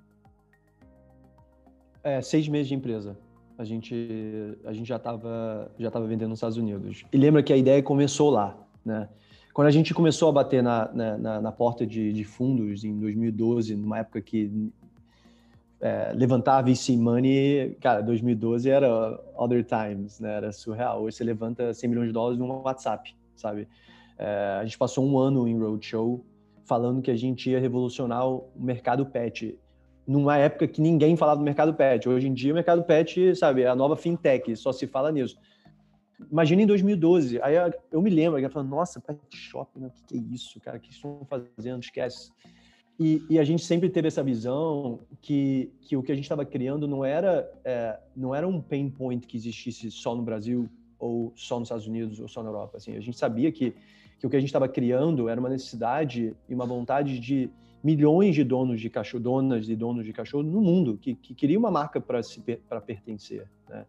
[2.02, 3.25] É, seis meses de empresa
[3.58, 7.04] a gente, a gente já estava já tava vendendo nos Estados Unidos.
[7.12, 9.08] E lembra que a ideia começou lá, né?
[9.52, 13.74] Quando a gente começou a bater na, na, na porta de, de, fundos em 2012,
[13.74, 14.70] numa época que
[15.80, 20.34] é, levantar VC Money, cara, 2012 era other times, né?
[20.34, 21.02] Era surreal.
[21.02, 23.66] Hoje você levanta 100 milhões de dólares no WhatsApp, sabe?
[24.18, 26.22] É, a gente passou um ano em roadshow
[26.66, 29.58] falando que a gente ia revolucionar o mercado pet
[30.06, 32.08] numa época que ninguém falava do mercado pet.
[32.08, 35.36] Hoje em dia, o mercado pet, sabe, é a nova fintech, só se fala nisso.
[36.30, 37.54] Imagina em 2012, aí
[37.90, 40.80] eu me lembro, eu falando, nossa, pet shop, o que, que, é isso, cara, o
[40.80, 42.30] que estão fazendo, esquece.
[42.98, 46.46] E, e, a gente sempre teve essa visão que, que o que a gente estava
[46.46, 50.66] criando não era, é, não era um pain point que existisse só no Brasil,
[50.98, 52.78] ou só nos Estados Unidos, ou só na Europa.
[52.78, 53.74] Assim, a gente sabia que,
[54.18, 57.50] que o que a gente estava criando era uma necessidade e uma vontade de,
[57.86, 61.60] milhões de donos de cachorro, donas e donos de cachorro no mundo que, que queriam
[61.60, 63.46] uma marca para pertencer.
[63.68, 63.86] Né?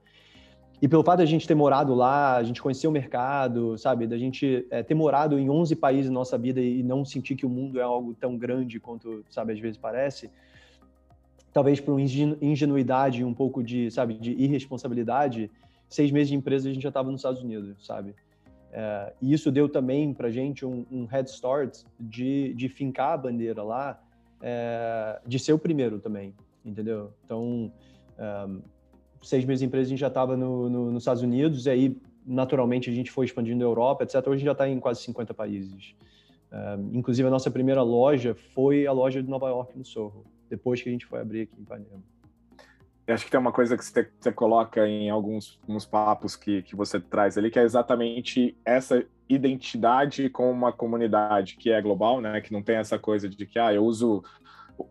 [0.79, 4.05] E pelo fato de a gente ter morado lá, a gente conhecer o mercado, sabe,
[4.05, 7.43] da gente é, ter morado em 11 países na nossa vida e não sentir que
[7.43, 10.29] o mundo é algo tão grande quanto, sabe, às vezes parece,
[11.51, 15.49] talvez por ingenuidade, um pouco de, sabe, de irresponsabilidade,
[15.89, 18.13] seis meses de empresa a gente já estava nos Estados Unidos, sabe?
[18.79, 23.13] É, e isso deu também para a gente um, um, head start de, de fincar
[23.13, 23.99] a bandeira lá,
[24.39, 26.31] é, de ser o primeiro também,
[26.63, 27.11] entendeu?
[27.25, 28.61] Então, um,
[29.19, 31.97] seis meses de empresa a gente já estava no, no, nos Estados Unidos, e aí,
[32.23, 34.17] naturalmente, a gente foi expandindo a Europa, etc.
[34.17, 35.95] Hoje a gente já está em quase 50 países.
[36.51, 40.83] Um, inclusive, a nossa primeira loja foi a loja de Nova York, no Sorro, depois
[40.83, 42.03] que a gente foi abrir aqui em Ipanema.
[43.07, 45.57] Acho que tem uma coisa que você, você coloca em alguns,
[45.89, 51.71] papos que, que você traz ali, que é exatamente essa identidade com uma comunidade que
[51.71, 52.41] é global, né?
[52.41, 54.21] Que não tem essa coisa de que, ah, eu uso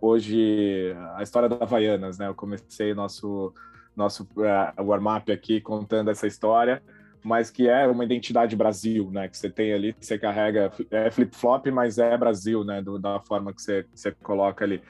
[0.01, 2.27] hoje a história da Havaianas, né?
[2.27, 3.53] Eu comecei nosso,
[3.95, 6.83] nosso uh, warm-up aqui contando essa história,
[7.23, 9.29] mas que é uma identidade Brasil, né?
[9.29, 12.81] Que você tem ali, você carrega, é flip-flop, mas é Brasil, né?
[12.81, 14.83] Do, da forma que você, você coloca ali.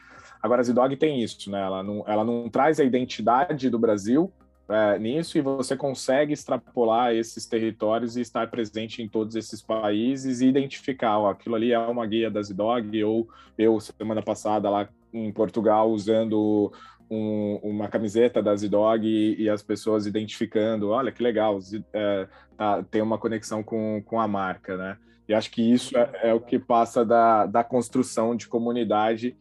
[0.43, 1.61] Agora, a Zidog tem isso, né?
[1.61, 4.33] Ela não, ela não traz a identidade do Brasil
[4.69, 10.41] é, nisso e você consegue extrapolar esses territórios e estar presente em todos esses países
[10.41, 14.89] e identificar, ó, aquilo ali é uma guia da Zidog, ou eu, semana passada, lá
[15.13, 16.73] em Portugal, usando
[17.11, 21.59] um, uma camiseta da Zidog e, e, as pessoas identificando, olha que legal,
[21.93, 24.99] é, tá, tem uma conexão com, com a marca, né?
[25.29, 29.37] E acho que isso é, é o que passa da, da construção de comunidade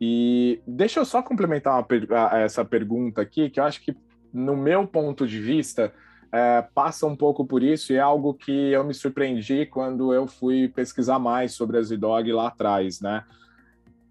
[0.00, 3.96] e deixa eu só complementar uma, essa pergunta aqui, que eu acho que,
[4.32, 5.92] no meu ponto de vista,
[6.30, 10.26] é, passa um pouco por isso e é algo que eu me surpreendi quando eu
[10.26, 13.24] fui pesquisar mais sobre a Zidog lá atrás, né?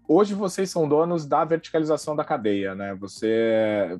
[0.06, 2.94] Hoje vocês são donos da verticalização da cadeia, né?
[2.94, 3.98] Você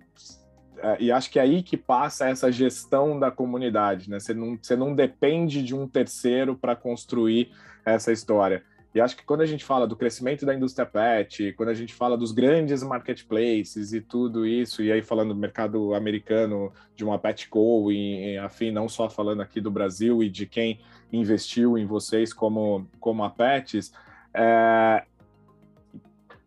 [0.81, 4.20] é, e acho que é aí que passa essa gestão da comunidade, né?
[4.20, 7.51] Você não, você não depende de um terceiro para construir
[7.85, 8.62] essa história.
[8.98, 11.94] E acho que quando a gente fala do crescimento da indústria pet, quando a gente
[11.94, 17.16] fala dos grandes marketplaces e tudo isso, e aí falando do mercado americano, de uma
[17.16, 20.80] Petco e, e afim, não só falando aqui do Brasil e de quem
[21.12, 23.92] investiu em vocês como, como a Pets,
[24.34, 25.04] é,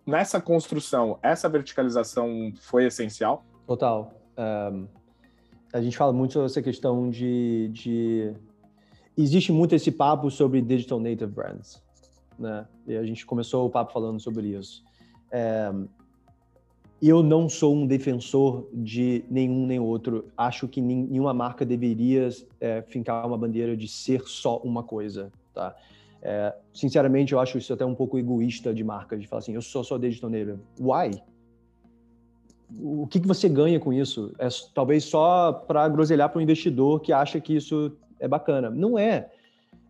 [0.06, 3.46] nessa construção, essa verticalização foi essencial?
[3.66, 4.14] Total.
[4.38, 4.90] Um,
[5.72, 8.34] a gente fala muito sobre essa questão de, de...
[9.18, 11.82] Existe muito esse papo sobre digital native brands
[12.42, 12.66] né?
[12.88, 14.84] E a gente começou o papo falando sobre isso.
[15.32, 15.72] É,
[17.02, 20.26] eu não sou um defensor de nenhum nem outro.
[20.36, 25.76] Acho que nenhuma marca deveria é, fincar uma bandeira de ser só uma coisa, tá?
[26.22, 29.62] É, sinceramente, eu acho isso até um pouco egoísta de marca, de falar assim, eu
[29.62, 30.60] sou só digital native.
[30.80, 31.22] Why?
[32.80, 34.34] o que, que você ganha com isso?
[34.40, 38.70] É talvez só para groselhar para um investidor que acha que isso é bacana.
[38.70, 39.30] Não é.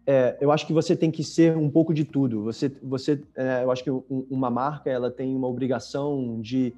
[0.06, 0.38] É.
[0.42, 2.44] eu acho que você tem que ser um pouco de tudo.
[2.44, 3.92] Você, você, é, eu acho que
[4.30, 6.74] uma marca ela tem uma obrigação de,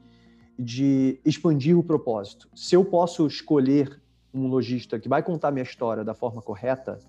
[0.58, 2.50] de expandir o propósito.
[2.56, 4.02] Se eu posso escolher
[4.34, 7.00] um lojista que vai contar minha história da forma correta,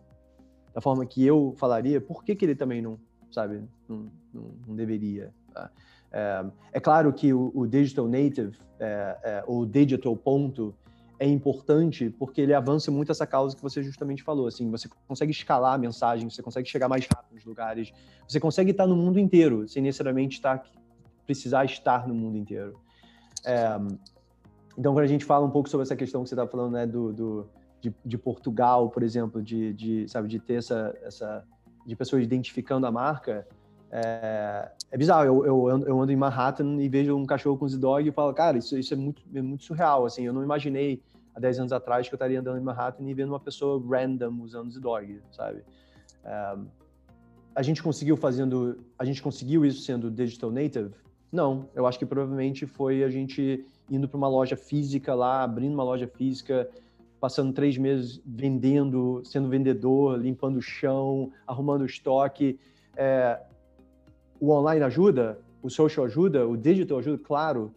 [0.75, 2.99] da forma que eu falaria, por que, que ele também não,
[3.31, 5.33] sabe, não, não, não deveria?
[5.53, 5.71] Tá?
[6.13, 10.75] É, é, claro que o, o digital native, é, é, o digital ponto,
[11.19, 14.47] é importante porque ele avança muito essa causa que você justamente falou.
[14.47, 17.93] Assim, você consegue escalar a mensagem, você consegue chegar mais rápido nos lugares,
[18.29, 20.65] você consegue estar no mundo inteiro sem necessariamente estar,
[21.25, 22.79] precisar estar no mundo inteiro.
[23.45, 23.79] É,
[24.77, 26.87] então, quando a gente fala um pouco sobre essa questão que você estava falando, né,
[26.87, 27.49] do, do
[27.81, 31.45] de, de, Portugal, por exemplo, de, de, sabe, de ter essa, essa
[31.87, 33.47] de pessoas identificando a marca,
[33.91, 35.25] é, é bizarro.
[35.25, 38.57] Eu, eu, eu ando em Manhattan e vejo um cachorro com dog e falo, cara,
[38.57, 40.07] isso, isso é, muito, é muito surreal.
[40.07, 41.03] Assim, eu não imaginei
[41.35, 44.41] há 10 anos atrás que eu estaria andando em Manhattan e vendo uma pessoa random
[44.41, 45.65] usando dog, sabe?
[47.57, 50.93] A gente conseguiu fazendo, a gente conseguiu isso sendo digital native?
[51.33, 55.75] Não, eu acho que provavelmente foi a gente indo para uma loja física lá, abrindo
[55.75, 56.71] uma loja física,
[57.21, 62.61] passando três meses vendendo, sendo vendedor, limpando o chão, arrumando o estoque.
[62.97, 63.41] É,
[64.45, 67.75] o online ajuda, o social ajuda, o digital ajuda, claro.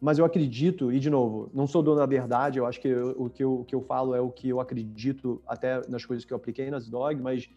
[0.00, 3.10] Mas eu acredito, e de novo, não sou dono da verdade, eu acho que eu,
[3.16, 6.32] o, que eu, que eu falo é o que eu acredito, até nas coisas que
[6.32, 7.48] eu apliquei nas dog, mas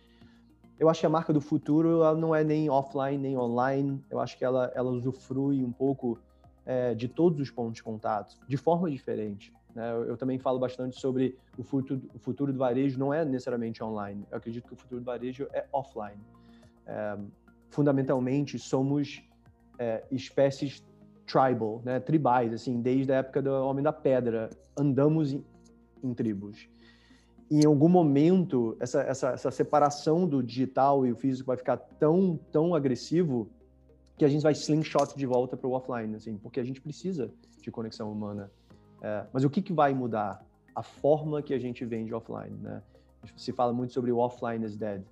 [0.78, 4.04] eu acho que a marca do futuro ela não é nem offline nem online.
[4.12, 6.20] Eu acho que ela, ela usufrui um pouco
[6.66, 9.54] é, de todos os pontos de contato, de forma diferente.
[9.74, 9.92] Né?
[9.92, 13.84] Eu, eu, também falo bastante sobre o futuro, o futuro do varejo não é necessariamente
[13.84, 14.26] online.
[14.30, 16.22] Eu acredito que o futuro do varejo é offline.
[16.86, 17.18] É,
[17.74, 19.22] fundamentalmente, somos
[19.78, 20.84] é, espécies
[21.26, 22.00] tribal, né?
[22.00, 24.50] tribais, assim, desde a época do Homem da Pedra.
[24.78, 25.44] Andamos em,
[26.04, 26.70] em tribos.
[27.50, 31.78] E em algum momento, essa, essa, essa separação do digital e o físico vai ficar
[31.78, 33.50] tão, tão agressivo
[34.18, 37.32] que a gente vai slingshot de volta para o offline, assim, porque a gente precisa
[37.62, 38.52] de conexão humana.
[39.02, 40.46] É, mas o que, que vai mudar?
[40.76, 42.82] A forma que a gente vende offline, né?
[43.38, 45.04] Se fala muito sobre o offline is dead.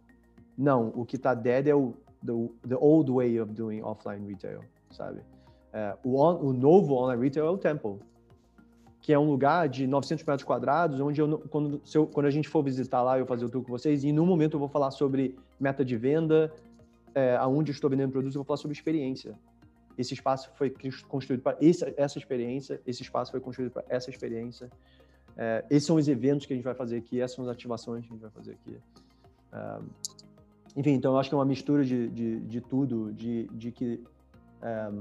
[0.57, 1.93] Não, o que está dead é o
[2.25, 2.33] the,
[2.67, 5.21] the, old way of doing offline retail, sabe?
[5.73, 7.99] É, o, on, o, novo online retail é o Temple,
[9.01, 12.47] que é um lugar de 900 metros quadrados, onde eu, quando, eu, quando a gente
[12.47, 14.91] for visitar lá, eu fazer o tour com vocês, e no momento eu vou falar
[14.91, 16.53] sobre meta de venda,
[17.15, 19.37] é, aonde estou vendendo produtos, eu vou falar sobre experiência.
[19.97, 20.73] Esse espaço foi
[21.07, 24.69] construído para essa, essa experiência, esse espaço foi construído para essa experiência.
[25.37, 28.05] É, esses são os eventos que a gente vai fazer aqui, essas são as ativações
[28.05, 28.77] que a gente vai fazer aqui.
[29.53, 29.79] É,
[30.75, 34.03] enfim, então eu acho que é uma mistura de, de, de tudo, de, de que
[34.61, 34.91] é,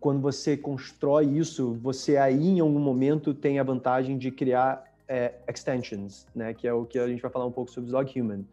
[0.00, 5.34] quando você constrói isso, você aí em algum momento tem a vantagem de criar é,
[5.48, 6.54] extensions, né?
[6.54, 8.44] Que é o que a gente vai falar um pouco sobre os Dog Human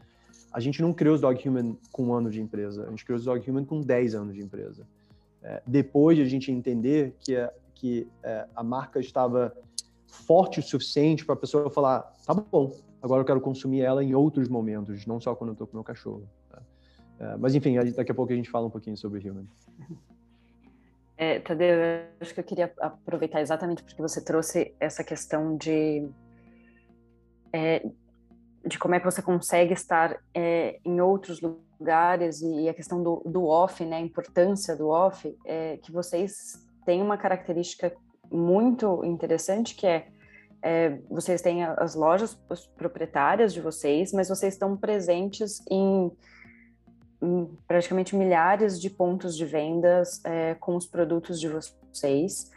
[0.51, 3.17] a gente não criou os Dog Human com um ano de empresa, a gente criou
[3.17, 4.85] os Dog Human com 10 anos de empresa.
[5.41, 7.35] É, depois de a gente entender que,
[7.75, 9.55] que é, a marca estava
[10.07, 14.13] forte o suficiente para a pessoa falar, tá bom, agora eu quero consumir ela em
[14.13, 16.27] outros momentos, não só quando eu estou com meu cachorro.
[16.49, 16.61] Tá?
[17.19, 19.47] É, mas enfim, daqui a pouco a gente fala um pouquinho sobre Human.
[21.17, 26.09] É, Tadeu, eu acho que eu queria aproveitar exatamente porque você trouxe essa questão de
[27.51, 27.85] é,
[28.65, 33.21] de como é que você consegue estar é, em outros lugares e a questão do,
[33.25, 37.93] do off, né, a importância do off, é, que vocês têm uma característica
[38.31, 40.07] muito interessante que é,
[40.61, 42.37] é vocês têm as lojas
[42.77, 46.11] proprietárias de vocês, mas vocês estão presentes em,
[47.21, 52.51] em praticamente milhares de pontos de vendas é, com os produtos de vocês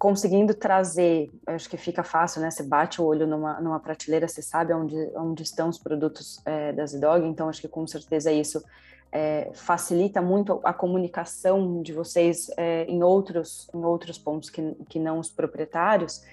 [0.00, 2.50] conseguindo trazer, acho que fica fácil, né?
[2.50, 6.72] Você bate o olho numa, numa prateleira, você sabe onde, onde estão os produtos é,
[6.72, 8.64] da Zidog, então acho que com certeza isso
[9.12, 14.98] é, facilita muito a comunicação de vocês é, em, outros, em outros pontos que, que
[14.98, 16.24] não os proprietários.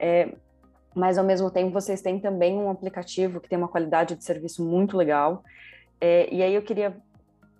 [0.00, 0.34] É,
[0.94, 4.64] mas ao mesmo tempo vocês têm também um aplicativo que tem uma qualidade de serviço
[4.64, 5.42] muito legal.
[6.00, 6.96] É, e aí eu queria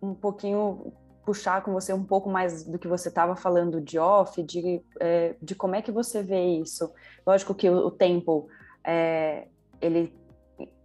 [0.00, 0.92] um pouquinho
[1.24, 5.36] puxar com você um pouco mais do que você estava falando de off, de, é,
[5.40, 6.92] de como é que você vê isso.
[7.26, 8.48] Lógico que o, o Tempo,
[8.84, 9.46] é,
[9.80, 10.12] ele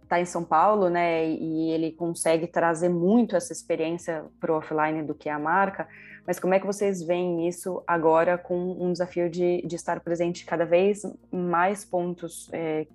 [0.02, 5.02] está em São Paulo, né, e ele consegue trazer muito essa experiência para o offline
[5.02, 5.86] do que é a marca,
[6.28, 10.44] mas como é que vocês veem isso agora com um desafio de, de estar presente
[10.44, 11.00] cada vez
[11.32, 12.86] mais pontos é,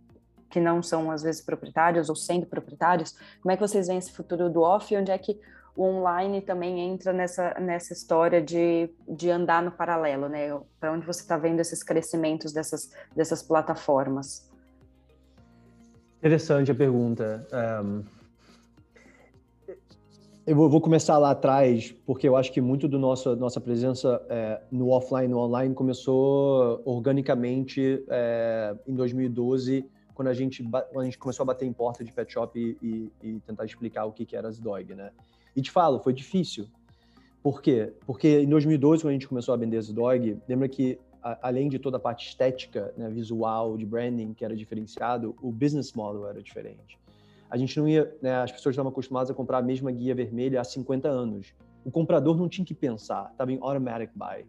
[0.51, 3.15] que não são, às vezes, proprietários ou sendo proprietários?
[3.41, 5.39] Como é que vocês veem esse futuro do off onde é que
[5.75, 10.55] o online também entra nessa, nessa história de, de andar no paralelo, né?
[10.79, 14.47] Para onde você está vendo esses crescimentos dessas, dessas plataformas?
[16.19, 17.47] Interessante a pergunta.
[20.45, 24.61] Eu vou, começar lá atrás, porque eu acho que muito do nosso nossa presença é,
[24.71, 30.63] no offline, no online, começou organicamente é, em 2012 quando a gente,
[30.95, 34.05] a gente começou a bater em porta de pet shop e, e, e tentar explicar
[34.05, 35.11] o que, que era as dog, né?
[35.55, 36.67] E te falo, foi difícil.
[37.41, 37.93] Por quê?
[38.05, 41.67] Porque em 2012, quando a gente começou a vender as dog, lembra que a, além
[41.67, 46.27] de toda a parte estética, né, visual, de branding que era diferenciado, o business model
[46.27, 46.97] era diferente.
[47.54, 50.60] A gente não ia, né, as pessoas estavam acostumadas a comprar a mesma guia vermelha
[50.60, 51.54] há 50 anos.
[51.86, 54.43] O comprador não tinha que pensar, estava em automatic buy.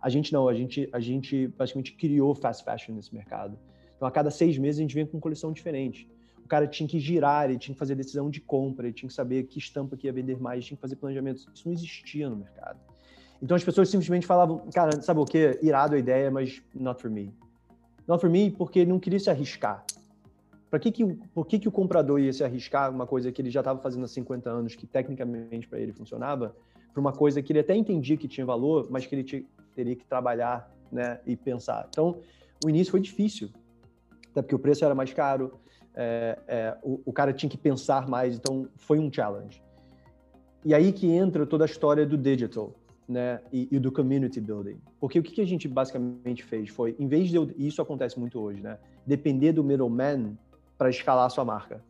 [0.00, 3.58] A gente não, a gente, a gente basicamente criou fast fashion nesse mercado.
[3.94, 6.08] Então, a cada seis meses, a gente vem com coleção diferente.
[6.42, 9.14] O cara tinha que girar, ele tinha que fazer decisão de compra, ele tinha que
[9.14, 11.44] saber que estampa que ia vender mais, tinha que fazer planejamento.
[11.54, 12.80] Isso não existia no mercado.
[13.42, 15.58] Então, as pessoas simplesmente falavam, cara, sabe o quê?
[15.60, 17.34] Irado a ideia, mas not for me.
[18.08, 19.84] Not for me porque não queria se arriscar.
[20.70, 23.50] Para que que, por que, que o comprador ia se arriscar uma coisa que ele
[23.50, 26.54] já estava fazendo há 50 anos, que tecnicamente para ele funcionava,
[26.92, 30.04] para uma coisa que ele até entendia que tinha valor, mas que ele teria que
[30.04, 31.86] trabalhar né, e pensar.
[31.88, 32.20] Então,
[32.64, 33.50] o início foi difícil
[34.30, 35.52] até porque o preço era mais caro,
[35.94, 39.62] é, é, o, o, cara tinha que pensar mais, então foi um challenge.
[40.64, 42.72] E aí que entra toda a história do digital,
[43.08, 44.78] né, e, e do community building.
[45.00, 47.82] Porque o que, que, a gente basicamente fez foi, em vez de, eu, e isso
[47.82, 50.38] acontece muito hoje, né, depender do middleman
[50.80, 51.84] para escalar a sua marca,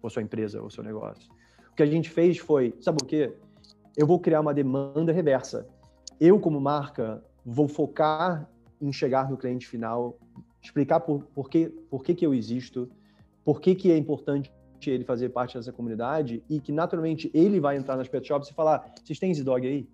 [0.00, 1.28] ou sua empresa, ou seu negócio.
[1.72, 3.34] O que a gente fez foi, sabe o quê?
[3.96, 5.66] Eu vou criar uma demanda reversa.
[6.20, 8.48] Eu, como marca, vou focar
[8.80, 10.16] em chegar no cliente final
[10.62, 12.88] explicar por, por, que, por que, que eu existo,
[13.44, 14.52] por que, que é importante
[14.86, 18.54] ele fazer parte dessa comunidade e que naturalmente ele vai entrar nas pet shops e
[18.54, 19.88] falar: vocês têm Z-Dog aí?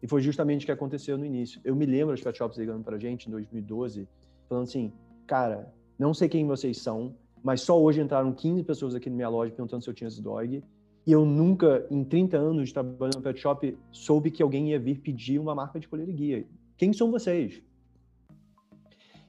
[0.00, 1.60] E foi justamente o que aconteceu no início.
[1.64, 4.08] Eu me lembro das pet shops ligando pra gente em 2012,
[4.48, 4.92] falando assim:
[5.26, 9.28] cara, não sei quem vocês são, mas só hoje entraram 15 pessoas aqui na minha
[9.28, 10.62] loja perguntando se eu tinha Z-Dog.
[11.06, 14.78] E eu nunca, em 30 anos de trabalhando no pet shop, soube que alguém ia
[14.78, 16.46] vir pedir uma marca de colher guia.
[16.76, 17.62] Quem são vocês?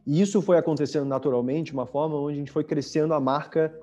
[0.06, 3.74] E isso foi acontecendo naturalmente, uma forma onde a gente foi crescendo a marca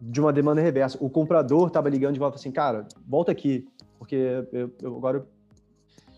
[0.00, 0.98] de uma demanda reversa.
[1.00, 3.66] O comprador estava ligando de volta assim, cara, volta aqui,
[3.98, 4.16] porque
[4.52, 5.26] eu, eu, agora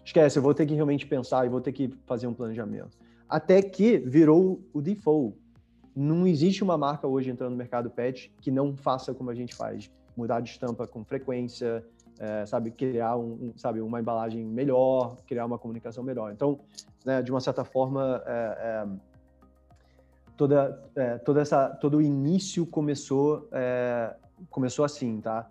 [0.04, 2.96] esquece, eu vou ter que realmente pensar e vou ter que fazer um planejamento.
[3.28, 5.36] Até que virou o default.
[6.00, 9.52] Não existe uma marca hoje entrando no mercado pet que não faça como a gente
[9.52, 11.84] faz, mudar de estampa com frequência,
[12.20, 16.30] é, sabe, criar um, um, sabe, uma embalagem melhor, criar uma comunicação melhor.
[16.30, 16.60] Então,
[17.04, 18.86] né, de uma certa forma, é,
[20.36, 20.80] toda,
[21.24, 23.48] toda essa, todo o início começou,
[24.50, 25.50] começou assim, tá?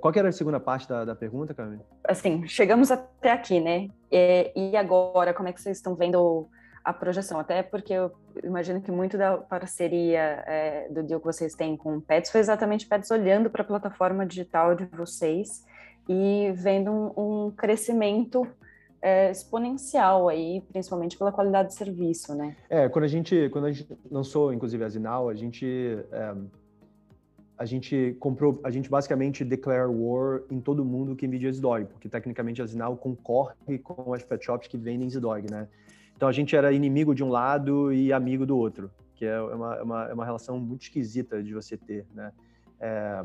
[0.00, 1.82] Qual que era a segunda parte da, da pergunta, Camila?
[2.04, 3.88] Assim, chegamos até aqui, né?
[4.12, 6.48] É, e agora, como é que vocês estão vendo
[6.88, 7.38] a projeção?
[7.38, 8.10] Até porque eu
[8.42, 12.40] imagino que muito da parceria é, do deal que vocês têm com o Pets foi
[12.40, 15.66] exatamente Pets olhando para a plataforma digital de vocês
[16.08, 18.48] e vendo um, um crescimento
[19.02, 22.56] é, exponencial aí, principalmente pela qualidade de serviço, né?
[22.70, 25.66] É, quando a gente, quando a gente lançou, inclusive, a Zinal, a gente,
[26.10, 26.34] é,
[27.58, 32.08] a gente comprou, a gente basicamente declare war em todo mundo que vende Zdog, porque
[32.08, 35.68] tecnicamente a Zinal concorre com as pet shops que vendem Zdog, né?
[36.18, 39.76] Então a gente era inimigo de um lado e amigo do outro, que é uma,
[39.76, 42.32] é uma, é uma relação muito esquisita de você ter, né?
[42.80, 43.22] É,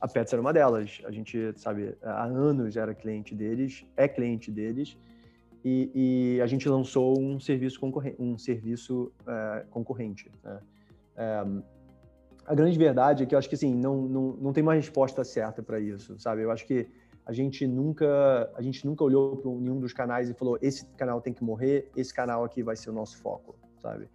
[0.00, 1.02] a Pets era uma delas.
[1.04, 4.96] A gente, sabe, há anos era cliente deles, é cliente deles,
[5.62, 10.30] e, e a gente lançou um serviço, concorrente, um serviço é, concorrente.
[10.42, 10.60] Né?
[11.18, 11.44] É,
[12.46, 15.22] a grande verdade é que eu acho que assim, não, não, não tem uma resposta
[15.24, 16.40] certa para isso, sabe?
[16.40, 16.88] Eu acho que
[17.26, 21.20] a gente nunca a gente nunca olhou para nenhum dos canais e falou esse canal
[21.20, 24.08] tem que morrer, esse canal aqui vai ser o nosso foco, sabe?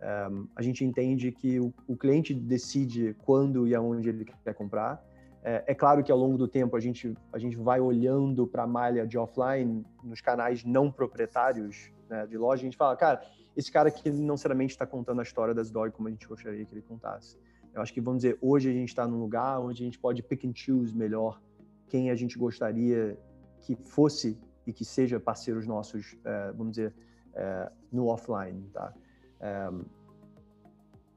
[0.00, 5.02] É, a gente entende que o, o cliente decide quando e aonde ele quer comprar
[5.48, 8.64] é, é, claro que ao longo do tempo a gente, a gente vai olhando para
[8.64, 13.22] a malha de offline nos canais não proprietários né, de loja, a gente fala, cara,
[13.56, 16.64] esse cara aqui não necessariamente está contando a história das dog como a gente gostaria
[16.64, 17.38] que ele contasse.
[17.72, 20.20] Eu acho que, vamos dizer, hoje a gente está num lugar onde a gente pode
[20.20, 21.40] pick and choose melhor
[21.88, 23.18] quem a gente gostaria
[23.60, 26.92] que fosse e que seja parceiros nossos, é, vamos dizer,
[27.34, 28.92] é, no offline, tá?
[29.40, 29.70] É,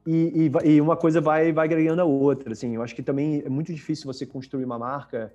[0.06, 2.74] e, e, e, uma coisa vai, vai agregando a outra, assim.
[2.74, 5.32] Eu acho que também é muito difícil você construir uma marca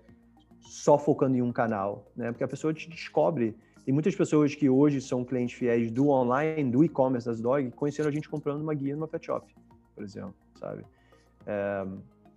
[0.62, 2.32] só focando em um canal, né?
[2.32, 3.56] Porque a pessoa te descobre.
[3.86, 8.10] Tem muitas pessoas que hoje são clientes fiéis do online, do e-commerce das dog, conheceram
[8.10, 9.54] a gente comprando uma guia numa pet shop,
[9.94, 10.84] por exemplo, sabe?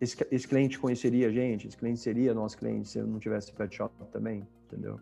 [0.00, 3.52] Esse, esse cliente conheceria a gente, esse cliente seria nosso cliente se eu não tivesse
[3.52, 5.00] pet shop também, entendeu?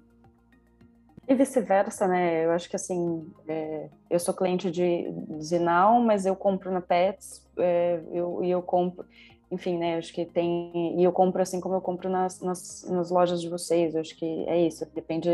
[1.29, 2.45] E vice-versa, né?
[2.45, 7.45] Eu acho que assim, é, eu sou cliente de Zinal, mas eu compro na Pets,
[7.59, 9.05] é, eu, e eu compro,
[9.51, 9.97] enfim, né?
[9.97, 10.95] Acho que tem.
[10.97, 13.95] E eu compro assim como eu compro nas, nas, nas lojas de vocês.
[13.95, 14.87] Eu acho que é isso.
[14.95, 15.29] Depende.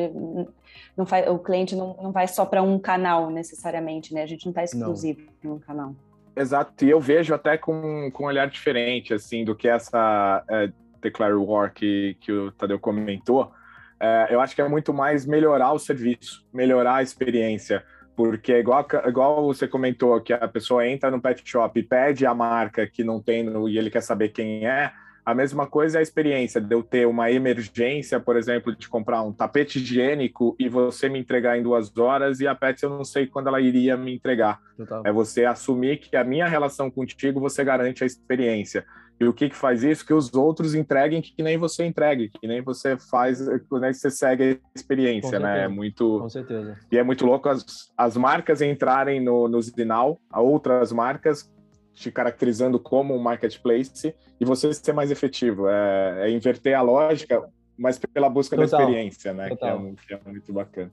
[0.97, 4.23] Não faz, o cliente não, não vai só para um canal necessariamente, né?
[4.23, 5.95] A gente não está exclusivo num canal.
[6.35, 10.73] Exato, e eu vejo até com, com um olhar diferente, assim, do que essa é,
[11.01, 13.53] Declare War que, que o Tadeu comentou.
[14.01, 17.85] É, eu acho que é muito mais melhorar o serviço, melhorar a experiência,
[18.17, 22.87] porque igual, igual você comentou, que a pessoa entra no pet shop pede a marca
[22.87, 24.93] que não tem no, e ele quer saber quem é,
[25.25, 29.23] a mesma coisa é a experiência de eu ter uma emergência, por exemplo, de comprar
[29.23, 33.05] um tapete higiênico e você me entregar em duas horas e a Pets eu não
[33.05, 34.61] sei quando ela iria me entregar.
[34.77, 35.03] Total.
[35.07, 38.85] É você assumir que a minha relação contigo você garante a experiência.
[39.21, 40.05] E o que, que faz isso?
[40.05, 44.11] Que os outros entreguem que nem você entregue, que nem você faz, que nem você
[44.11, 45.65] segue a experiência, né?
[45.65, 46.19] É muito.
[46.19, 46.77] Com certeza.
[46.91, 51.49] E é muito louco as, as marcas entrarem no, no Zinal, outras marcas
[51.95, 55.69] te caracterizando como um marketplace e você ser mais efetivo.
[55.69, 57.43] É, é inverter a lógica,
[57.77, 58.79] mas pela busca Total.
[58.79, 59.49] da experiência, né?
[59.49, 60.91] Que é, que é, muito bacana.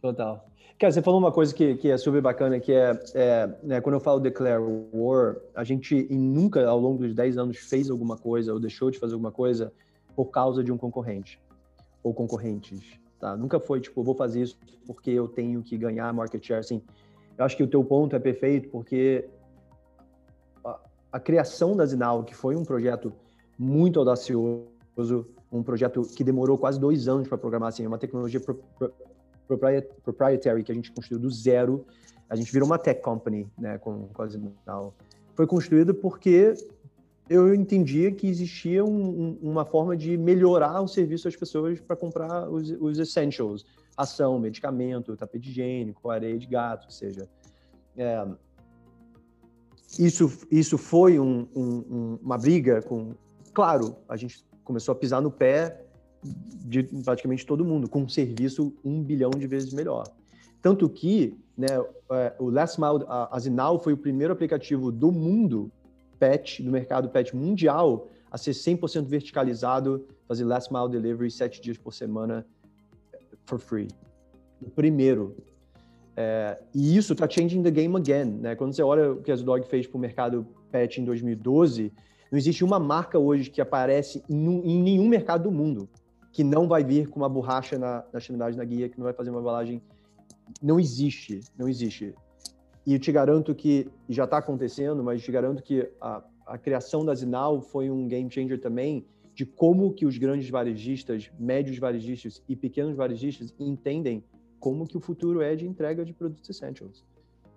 [0.00, 0.48] Total.
[0.78, 3.94] Cara, você falou uma coisa que, que é super bacana, que é, é né, quando
[3.94, 8.52] eu falo declare war, a gente nunca, ao longo dos 10 anos, fez alguma coisa
[8.52, 9.72] ou deixou de fazer alguma coisa
[10.14, 11.40] por causa de um concorrente
[12.00, 12.80] ou concorrentes,
[13.18, 13.36] tá?
[13.36, 16.80] Nunca foi, tipo, vou fazer isso porque eu tenho que ganhar market share, assim.
[17.36, 19.28] Eu acho que o teu ponto é perfeito, porque
[21.12, 23.12] a criação da Zinal, que foi um projeto
[23.58, 28.54] muito audacioso, um projeto que demorou quase dois anos para programar, assim, uma tecnologia pro,
[28.78, 28.92] pro,
[30.04, 31.86] proprietary que a gente construiu do zero.
[32.28, 34.94] A gente virou uma tech company, né, com, com a Zinal.
[35.34, 36.54] Foi construído porque
[37.28, 42.48] eu entendia que existia um, uma forma de melhorar o serviço às pessoas para comprar
[42.48, 43.64] os, os, essentials,
[43.96, 47.28] ação, medicamento, tapete higiênico, areia de gato, ou seja,
[47.96, 48.26] é,
[49.96, 53.14] isso, isso foi um, um, uma briga com.
[53.52, 55.84] Claro, a gente começou a pisar no pé
[56.22, 60.04] de praticamente todo mundo, com um serviço um bilhão de vezes melhor.
[60.60, 61.68] Tanto que né,
[62.10, 65.70] é, o Last Mile, a Zinal foi o primeiro aplicativo do mundo,
[66.18, 71.78] pet, do mercado pet mundial, a ser 100% verticalizado, fazer Last Mile Delivery sete dias
[71.78, 72.46] por semana
[73.46, 73.88] for free.
[74.60, 75.36] O primeiro.
[76.20, 78.56] É, e isso está changing the game again, né?
[78.56, 81.92] Quando você olha o que a Dog fez para o mercado pet em 2012,
[82.32, 84.34] não existe uma marca hoje que aparece em,
[84.68, 85.88] em, nenhum mercado do mundo
[86.32, 89.12] que não vai vir com uma borracha na, na extremidade na guia, que não vai
[89.12, 89.80] fazer uma embalagem.
[90.60, 92.12] Não existe, não existe.
[92.84, 97.04] E eu te garanto que, já está acontecendo, mas te garanto que a, a criação
[97.04, 99.06] da Zinal foi um game changer também
[99.36, 104.24] de como que os grandes varejistas, médios varejistas e pequenos varejistas entendem
[104.58, 107.04] como que o futuro é de entrega de produtos essentials.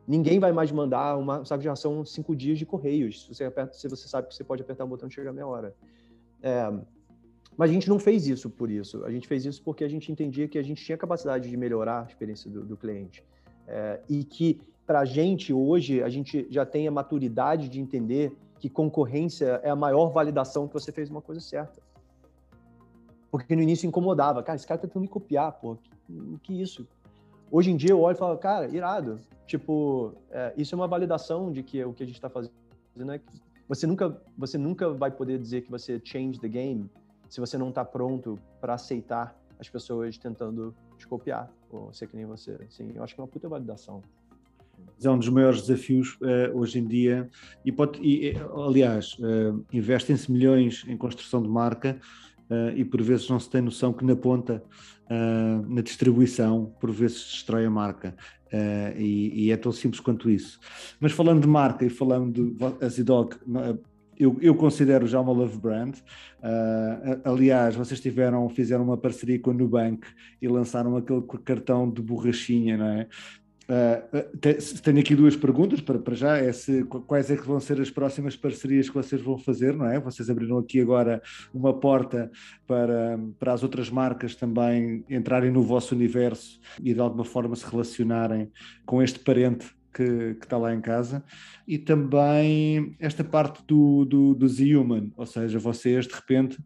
[0.08, 3.24] Ninguém vai mais mandar uma saco de ração cinco dias de correios.
[3.24, 5.47] Se você, aperta, se você sabe que você pode apertar o botão e chegar meia
[5.47, 5.76] hora.
[6.41, 6.72] É,
[7.56, 9.06] mas a gente não fez isso por isso.
[9.06, 12.04] A gente fez isso porque a gente entendia que a gente tinha capacidade de melhorar
[12.04, 13.24] a experiência do, do cliente.
[13.68, 18.36] É, e que, para a gente, hoje, a gente já tem a maturidade de entender
[18.60, 21.82] que concorrência é a maior validação que você fez uma coisa certa.
[23.32, 24.43] Porque no início incomodava.
[24.43, 25.77] Cara, esse cara tá tentando me copiar, pô.
[26.03, 26.86] Que, que isso?
[27.49, 29.19] Hoje em dia eu olho e falo, cara, irado.
[29.47, 32.51] Tipo, é, isso é uma validação de que o que a gente está fazendo
[33.11, 33.19] é
[33.67, 36.89] você nunca, você nunca vai poder dizer que você change the game
[37.29, 42.17] se você não está pronto para aceitar as pessoas tentando te copiar ou ser que
[42.17, 42.59] nem você.
[42.69, 44.01] Sim, eu acho que é uma puta validação.
[45.01, 47.29] É um dos maiores desafios uh, hoje em dia
[47.63, 51.97] e, pode, e aliás, uh, investem-se milhões em construção de marca
[52.52, 54.62] uh, e por vezes não se tem noção que na ponta,
[55.10, 58.16] uh, na distribuição, por vezes se destrói a marca.
[58.47, 60.60] Uh, e, e, é tão simples quanto isso.
[60.99, 63.38] Mas falando de marca e falando de Azidog,
[64.22, 65.95] eu, eu, considero já uma love brand.
[65.95, 70.06] Uh, aliás, vocês tiveram, fizeram uma parceria com a Nubank
[70.41, 73.08] e lançaram aquele cartão de borrachinha, não é?
[73.72, 74.38] Uh,
[74.84, 77.89] tenho aqui duas perguntas para, para já, é se, quais é que vão ser as
[77.89, 79.97] próximas parcerias que vocês vão fazer, não é?
[79.97, 81.22] Vocês abriram aqui agora
[81.53, 82.30] uma porta
[82.67, 87.65] para, para as outras marcas também entrarem no vosso universo e de alguma forma se
[87.65, 88.51] relacionarem
[88.86, 91.24] com este parente que, que, está lá em casa,
[91.67, 96.57] e também esta parte do, do, do Z-Human, ou seja, vocês de repente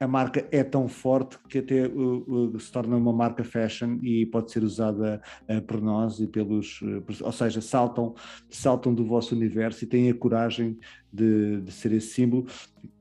[0.00, 4.24] a marca é tão forte que até uh, uh, se torna uma marca fashion e
[4.26, 6.80] pode ser usada uh, por nós e pelos,
[7.20, 8.14] ou seja, saltam,
[8.48, 10.78] saltam do vosso universo e têm a coragem
[11.12, 12.46] de, de ser esse símbolo.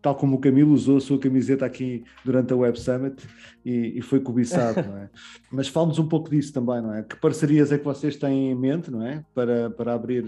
[0.02, 3.28] tal como o Camilo usou a sua camiseta aqui durante a Web Summit
[3.64, 5.10] e, e foi cobiçado, não é?
[5.52, 7.04] Mas fale-nos um pouco disso também, não é?
[7.04, 9.24] Que parcerias é que vocês têm em mente, não é?
[9.36, 10.26] Para, para abrir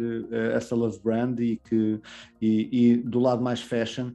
[0.54, 2.00] essa Love Brand e, que,
[2.40, 4.12] e, e do lado mais fashion,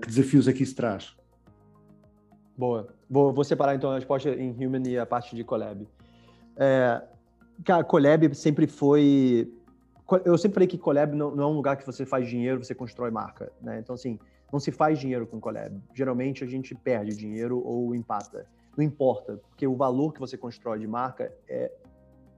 [0.00, 1.18] que desafios aqui se traz?
[2.58, 2.88] Boa.
[3.08, 5.86] Vou, vou separar então a resposta em Human e a parte de Collab.
[6.56, 7.00] É,
[7.64, 9.48] cara, Collab sempre foi.
[10.24, 12.74] Eu sempre falei que Collab não, não, é um lugar que você faz dinheiro, você
[12.74, 13.52] constrói marca.
[13.62, 13.78] Né?
[13.78, 14.18] Então, assim,
[14.52, 15.80] não se faz dinheiro com Collab.
[15.94, 18.44] Geralmente a gente perde dinheiro ou empata.
[18.76, 21.70] Não importa, porque o valor que você constrói de marca é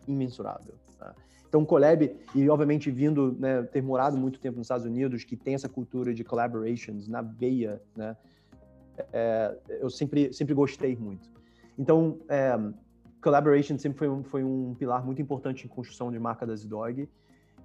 [0.06, 0.74] imensurável.
[0.98, 1.14] Tá?
[1.48, 5.54] Então, Collab, e obviamente vindo, né, ter morado muito tempo nos Estados Unidos, que tem
[5.54, 8.16] essa cultura de collaborations na veia, né?
[9.12, 11.28] É, eu sempre, sempre gostei muito.
[11.78, 12.58] Então, é,
[13.22, 17.08] collaboration sempre foi um, foi um pilar muito importante em construção de marca da Zdog.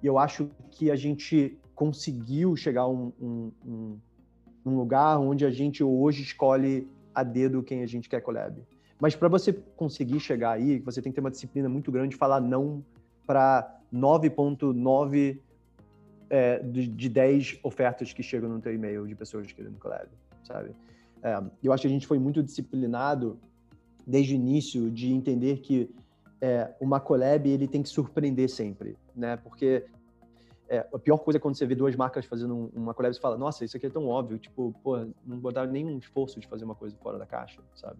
[0.02, 3.98] E eu acho que a gente conseguiu chegar a um, um, um,
[4.64, 8.62] um lugar onde a gente hoje escolhe a dedo quem a gente quer collab.
[9.00, 12.16] Mas para você conseguir chegar aí, você tem que ter uma disciplina muito grande de
[12.16, 12.84] falar não
[13.26, 15.38] para 9.9
[16.28, 20.08] é, de, de 10 ofertas que chegam no teu e-mail de pessoas querendo collab,
[20.44, 20.70] sabe?
[21.26, 23.36] É, eu acho que a gente foi muito disciplinado
[24.06, 25.92] desde o início de entender que
[26.40, 29.36] é, uma collab ele tem que surpreender sempre, né?
[29.36, 29.84] Porque
[30.68, 33.36] é, a pior coisa é quando você vê duas marcas fazendo uma collab e fala,
[33.36, 36.76] nossa, isso aqui é tão óbvio, tipo, pô, não botaram nenhum esforço de fazer uma
[36.76, 37.98] coisa fora da caixa, sabe?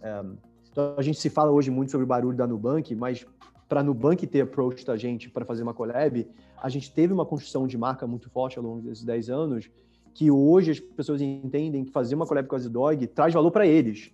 [0.00, 0.24] É,
[0.68, 3.24] então a gente se fala hoje muito sobre o barulho da Nubank, mas
[3.68, 6.28] para a Nubank ter approach da gente para fazer uma collab,
[6.60, 9.70] a gente teve uma construção de marca muito forte ao longo desses 10 anos
[10.14, 13.66] que hoje as pessoas entendem que fazer uma collab com a Z-Dog traz valor para
[13.66, 14.12] eles.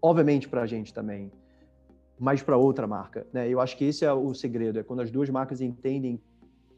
[0.00, 1.32] Obviamente para a gente também,
[2.18, 3.26] mas para outra marca.
[3.32, 3.48] Né?
[3.48, 6.20] Eu acho que esse é o segredo, é quando as duas marcas entendem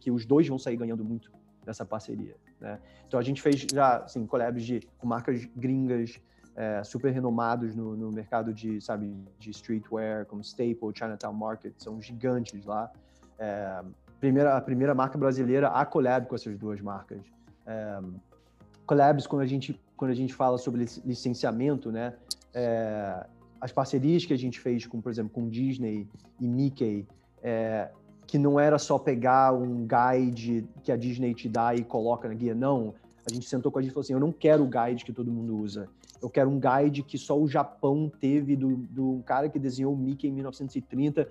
[0.01, 1.30] que os dois vão sair ganhando muito
[1.66, 2.36] nessa parceria.
[2.61, 2.78] Né?
[3.07, 6.20] Então a gente fez já assim, collabs de, com marcas gringas,
[6.57, 12.01] é, super renomados no, no, mercado de, sabe, de streetwear, como Staple, Chinatown Market, são
[12.01, 12.91] gigantes lá.
[13.39, 13.80] É,
[14.18, 17.20] primeira, a primeira marca brasileira a collab com essas duas marcas.
[17.64, 18.01] É,
[18.89, 22.14] collabs, quando a gente, quando a gente fala sobre licenciamento, né?
[22.55, 23.26] É,
[23.61, 26.09] as parcerias que a gente fez com, por exemplo, com Disney
[26.41, 27.07] e Mickey,
[27.43, 27.91] é,
[28.26, 32.34] que não era só pegar um guide que a Disney te dá e coloca na
[32.34, 32.95] guia, não.
[33.28, 35.12] A gente sentou com a gente e falou assim: eu não quero o guide que
[35.12, 35.86] todo mundo usa.
[36.20, 39.97] Eu quero um guide que só o Japão teve do, do cara que desenhou o
[39.97, 41.28] Mickey em 1930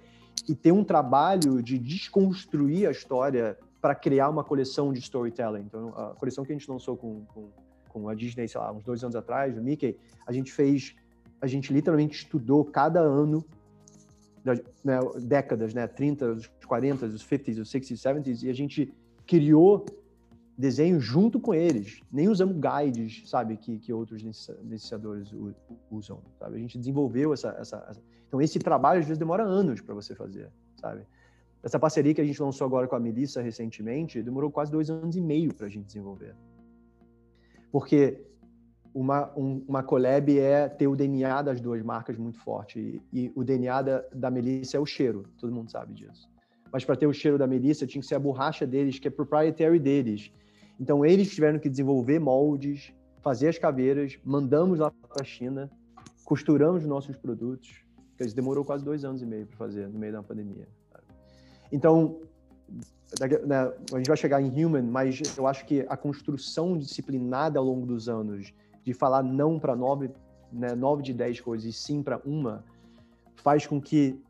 [0.48, 5.62] e ter um trabalho de desconstruir a história para criar uma coleção de storytelling.
[5.62, 7.50] Então, a coleção que a gente lançou com, com,
[7.90, 10.96] com, a Disney, sei lá, uns dois anos atrás, o Mickey, a gente fez,
[11.40, 13.46] a gente literalmente estudou cada ano,
[14.84, 18.94] né, décadas, né, 30, os 40, os 50s, os 60s, 70s, e a gente
[19.26, 19.86] criou
[20.58, 22.02] desenho junto com eles.
[22.12, 25.32] Nem usamos guides, sabe, que, que outros licenciadores
[25.92, 26.56] usam, sabe?
[26.56, 28.02] A gente desenvolveu essa, essa, essa...
[28.28, 30.50] Então, esse trabalho, às vezes, demora anos para você fazer,
[30.82, 31.06] sabe?
[31.64, 35.16] Essa parceria que a gente lançou agora com a Melissa recentemente demorou quase dois anos
[35.16, 36.36] e meio para a gente desenvolver.
[37.72, 38.26] Porque
[38.94, 43.02] uma, um, uma collab é ter o DNA das duas marcas muito forte.
[43.14, 46.30] E, e o DNA da, da Melissa é o cheiro, todo mundo sabe disso.
[46.72, 49.12] Mas para ter o cheiro da Melissa, tinha que ser a borracha deles, que é
[49.12, 50.32] proprietary deles.
[50.80, 55.70] Então eles tiveram que desenvolver moldes, fazer as caveiras, mandamos lá para a China,
[56.26, 57.84] costuramos nossos produtos.
[58.20, 60.68] Isso demorou quase dois anos e meio para fazer, no meio da pandemia.
[61.72, 62.20] Então,
[63.46, 67.66] né, a gente vai chegar em Human, mas eu acho que a construção disciplinada ao
[67.66, 68.54] longo dos anos
[68.84, 70.10] de falar não para nove,
[70.52, 72.64] né, nove de dez coisas e sim para uma,
[73.36, 74.22] faz com que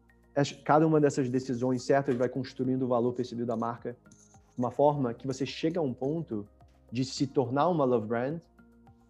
[0.63, 5.13] cada uma dessas decisões certas vai construindo o valor percebido da marca de uma forma
[5.13, 6.47] que você chega a um ponto
[6.91, 8.39] de se tornar uma love brand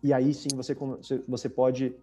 [0.01, 0.75] e aí sim você,
[1.27, 1.95] você pode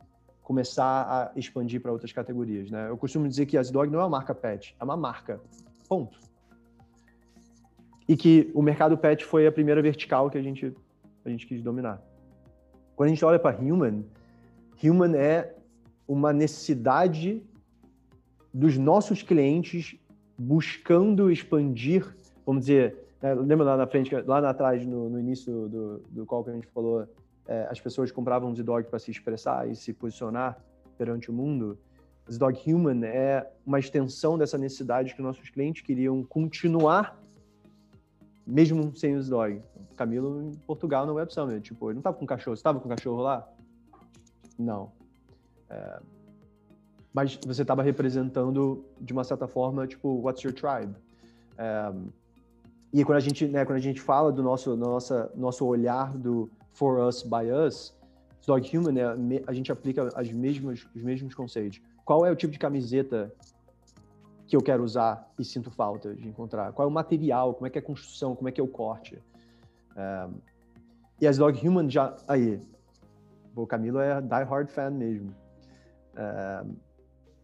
[0.43, 2.91] começar a expandir para outras categorias, né?
[2.91, 5.41] Eu costumo dizer que a Dog não é uma marca pet, é uma marca
[5.95, 6.19] Ponto.
[8.09, 10.75] E que o mercado pet foi a primeira vertical que a gente,
[11.25, 12.03] a gente quis dominar.
[12.97, 14.03] Quando a gente olha para human,
[14.83, 15.55] human é
[16.07, 17.43] uma necessidade
[18.53, 19.97] dos nossos clientes
[20.37, 25.99] buscando expandir, vamos dizer, né, lembra lá na frente, lá atrás, no, no início do,
[26.11, 27.07] do call que a gente falou,
[27.47, 30.59] é, as pessoas compravam um Z-Dog para se expressar e se posicionar
[30.99, 31.79] perante o mundo.
[32.27, 37.23] Dog Human é uma extensão dessa necessidade que nossos clientes queriam continuar
[38.47, 39.63] mesmo sem os dog.
[39.97, 42.89] Camilo em Portugal no Web Summit, tipo, ele não estava com cachorro, você estava com
[42.89, 43.49] cachorro lá?
[44.59, 44.93] Não.
[45.71, 46.01] É...
[47.13, 50.95] Mas você estava representando, de uma certa forma, tipo, what's your tribe?
[51.57, 51.93] É...
[52.93, 56.51] e quando a gente, né, quando a gente fala do nosso, nossa, nosso olhar do
[56.73, 57.95] for us by us,
[58.45, 61.81] Dog Human, né, a gente aplica as mesmas, os mesmos conceitos.
[62.05, 63.33] Qual é o tipo de camiseta
[64.47, 66.73] que eu quero usar e sinto falta de encontrar?
[66.73, 67.55] Qual é o material?
[67.55, 68.37] Como é que é a construção?
[68.37, 69.19] Como é que é o corte?
[69.97, 70.29] É,
[71.21, 72.17] e as Dog Human já.
[72.29, 72.61] Aí,
[73.57, 75.35] o Camilo é die hard fan mesmo.
[76.17, 76.65] É,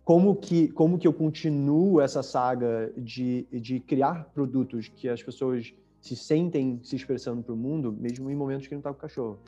[0.04, 5.72] como que como que eu continuo essa saga de, de criar produtos que as pessoas
[6.00, 9.00] se sentem se expressando para o mundo, mesmo em momentos que não está com o
[9.00, 9.38] cachorro.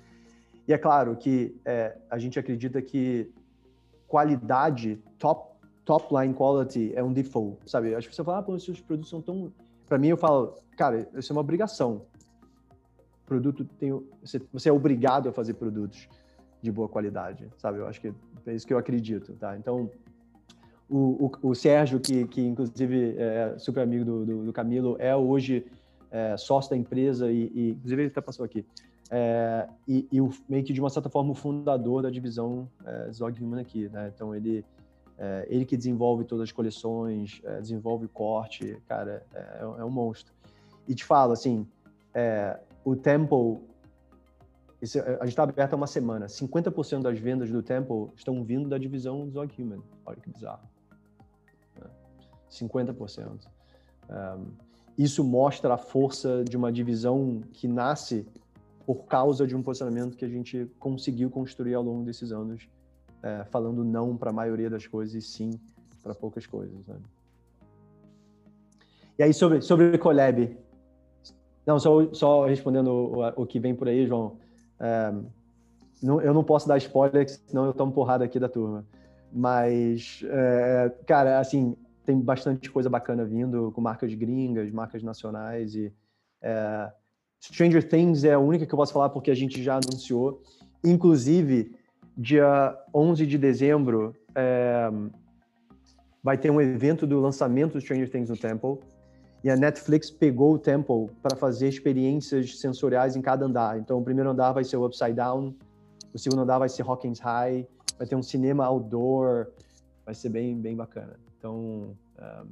[0.69, 3.31] E é claro que é, a gente acredita que
[4.13, 5.51] qualidade, top
[5.87, 7.95] top line quality é um default, sabe?
[7.95, 9.51] As pessoas falam, ah, pô, seus produtos são tão.
[9.89, 12.03] Para mim, eu falo, cara, isso é uma obrigação.
[13.25, 13.91] Produto tem.
[14.23, 16.09] Você, você é obrigado a fazer produtos
[16.61, 17.79] de boa qualidade, sabe?
[17.79, 18.13] Eu acho que
[18.47, 19.57] é isso que eu acredito, tá?
[19.57, 19.91] Então,
[20.89, 25.17] o, o, o Sérgio, que, que inclusive é super amigo do, do, do Camilo, é
[25.17, 25.67] hoje
[26.11, 28.65] é, sócio da empresa e, e, inclusive ele até passou aqui,
[29.15, 33.13] é, e, e o, meio que de uma certa forma o fundador da divisão é,
[33.13, 34.11] Zog Human aqui, né?
[34.15, 34.65] Então ele
[35.19, 39.91] é, ele que desenvolve todas as coleções, é, desenvolve o corte, cara, é, é, um
[39.91, 40.33] monstro.
[40.89, 41.67] E te falo, assim,
[42.15, 43.61] é, o Temple,
[44.81, 48.67] esse, a gente está aberto há uma semana, 50% das vendas do Temple estão vindo
[48.67, 49.83] da divisão Zog Human.
[50.07, 50.67] Olha que bizarro.
[52.51, 53.47] 50%.
[54.09, 54.47] Um,
[54.97, 58.27] isso mostra a força de uma divisão que nasce
[58.87, 62.68] por causa de um posicionamento que a gente conseguiu construir ao longo desses anos
[63.22, 65.61] é, falando não para a maioria das coisas e sim
[66.03, 66.87] para poucas coisas.
[66.87, 66.97] Né?
[69.18, 70.57] E aí, sobre, sobre Collab.
[71.64, 74.37] Não, só, só respondendo o, o que vem por aí, João.
[74.80, 75.14] É,
[76.03, 78.85] não, eu não posso dar spoiler, senão eu tomo porrada aqui da turma.
[79.33, 85.93] Mas, é, cara, assim, tem bastante coisa bacana vindo com marcas gringas, marcas nacionais e
[86.43, 86.93] é,
[87.43, 90.40] Stranger Things é a única que eu posso falar porque a gente já anunciou.
[90.84, 91.74] Inclusive,
[92.16, 94.88] dia 11 de dezembro, é,
[96.22, 98.78] vai ter um evento do lançamento do Stranger Things no Temple.
[99.43, 103.76] E a Netflix pegou o Temple para fazer experiências sensoriais em cada andar.
[103.76, 105.53] Então, o primeiro andar vai ser o Upside Down,
[106.14, 107.66] o segundo andar vai ser Hawkins High,
[107.99, 109.49] vai ter um cinema outdoor,
[110.07, 111.18] vai ser bem, bem bacana.
[111.36, 112.47] Então, um,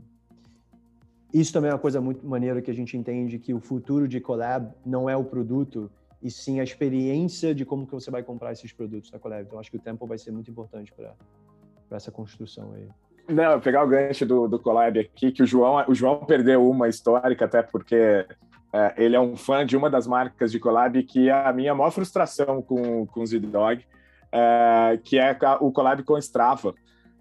[1.33, 4.21] isso também é uma coisa muito maneira que a gente entende que o futuro de
[4.21, 5.91] collab não é o produto,
[6.23, 9.43] e sim a experiência de como que você vai comprar esses produtos na Collab.
[9.43, 11.15] Então, acho que o tempo vai ser muito importante para
[11.91, 12.89] essa construção aí.
[13.29, 16.89] Não, pegar o gancho do, do Collab aqui, que o João, o João perdeu uma
[16.89, 18.27] histórica, até porque
[18.73, 21.75] é, ele é um fã de uma das marcas de Collab, que é a minha
[21.75, 23.85] maior frustração com, com o Z-Dog,
[24.33, 26.75] é, que é o Collab com Strava,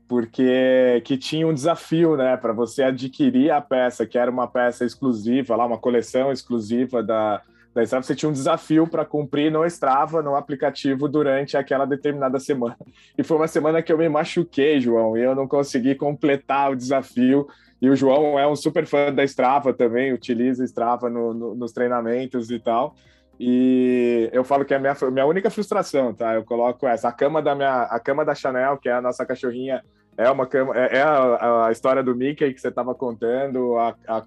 [0.09, 4.83] porque que tinha um desafio, né, para você adquirir a peça, que era uma peça
[4.83, 7.43] exclusiva, lá uma coleção exclusiva da,
[7.75, 12.39] da Strava, você tinha um desafio para cumprir no Strava, no aplicativo, durante aquela determinada
[12.39, 12.75] semana.
[13.15, 16.75] E foi uma semana que eu me machuquei, João, e eu não consegui completar o
[16.75, 17.47] desafio.
[17.79, 21.71] E o João é um super fã da Strava também, utiliza Strava no, no, nos
[21.71, 22.95] treinamentos e tal.
[23.39, 26.33] E eu falo que é a minha, minha única frustração, tá?
[26.33, 29.23] Eu coloco essa, a cama da minha, a cama da Chanel, que é a nossa
[29.23, 29.83] cachorrinha
[30.19, 33.95] é uma cama, é, é a, a, história do Mickey que você estava contando, a,
[34.05, 34.21] a,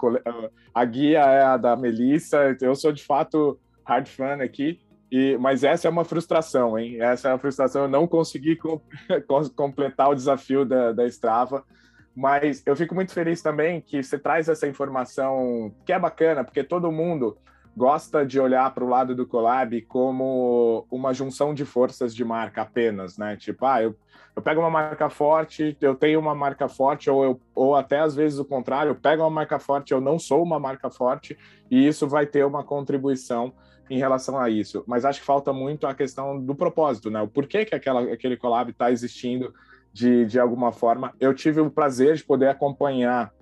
[0.72, 2.56] a, guia é a da Melissa.
[2.62, 4.80] Eu sou de fato hard fan aqui,
[5.10, 6.96] e, mas essa é uma frustração, hein?
[6.98, 7.82] Essa é uma frustração.
[7.82, 8.80] Eu não consegui com,
[9.54, 11.62] completar o desafio da, da Strava.
[12.16, 16.64] Mas eu fico muito feliz também que você traz essa informação que é bacana, porque
[16.64, 17.36] todo mundo
[17.76, 22.62] gosta de olhar para o lado do collab como uma junção de forças de marca
[22.62, 23.36] apenas, né?
[23.36, 23.96] Tipo, ah, eu,
[24.36, 28.14] eu pego uma marca forte, eu tenho uma marca forte, ou, eu, ou até às
[28.14, 31.36] vezes o contrário, eu pego uma marca forte, eu não sou uma marca forte,
[31.70, 33.52] e isso vai ter uma contribuição
[33.88, 34.84] em relação a isso.
[34.86, 37.22] Mas acho que falta muito a questão do propósito, né?
[37.22, 39.52] O porquê que aquela, aquele collab está existindo
[39.92, 41.12] de, de alguma forma.
[41.18, 43.32] Eu tive o prazer de poder acompanhar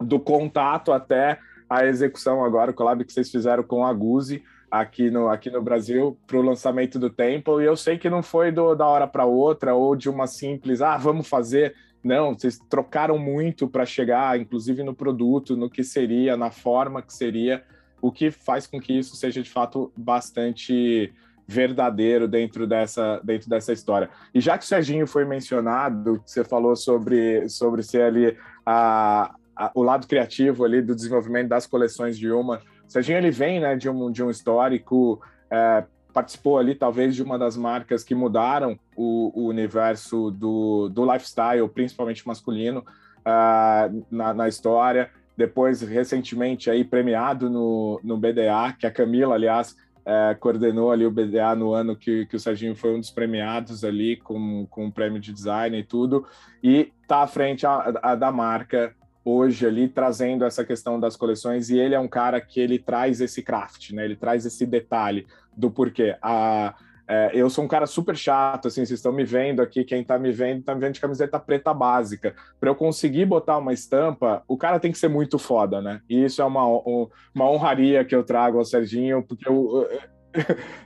[0.00, 1.38] do contato até
[1.78, 5.62] a execução agora, o collab que vocês fizeram com a Guzi aqui no, aqui no
[5.62, 7.62] Brasil para o lançamento do Temple.
[7.62, 10.80] E eu sei que não foi do, da hora para outra ou de uma simples,
[10.80, 11.74] ah, vamos fazer.
[12.02, 17.12] Não, vocês trocaram muito para chegar, inclusive no produto, no que seria, na forma que
[17.12, 17.62] seria,
[18.00, 21.12] o que faz com que isso seja de fato bastante
[21.46, 24.08] verdadeiro dentro dessa, dentro dessa história.
[24.34, 29.70] E já que o Serginho foi mencionado, você falou sobre, sobre ser ali a, a,
[29.74, 32.60] o lado criativo ali do desenvolvimento das coleções de uma.
[32.86, 37.22] O Serginho ele vem né, de, um, de um histórico, é, participou ali talvez de
[37.22, 42.84] uma das marcas que mudaram o, o universo do, do lifestyle, principalmente masculino,
[43.20, 45.10] uh, na, na, história.
[45.36, 51.10] depois recentemente aí premiado no, no BDA, que a Camila, aliás, é, coordenou ali o
[51.12, 54.92] BDA no ano que, que o Serginho foi um dos premiados ali com, com o
[54.92, 56.26] prêmio de design e tudo,
[56.60, 58.92] e está à frente a, a, da marca
[59.24, 63.20] hoje ali trazendo essa questão das coleções e ele é um cara que ele traz
[63.20, 64.04] esse craft, né?
[64.04, 66.16] Ele traz esse detalhe do porquê.
[66.20, 66.74] A,
[67.06, 70.18] é, eu sou um cara super chato, assim, vocês estão me vendo aqui, quem está
[70.18, 72.34] me vendo, está me vendo de camiseta preta básica.
[72.58, 76.00] Para eu conseguir botar uma estampa, o cara tem que ser muito foda, né?
[76.08, 79.88] E isso é uma, uma honraria que eu trago ao Serginho, porque eu,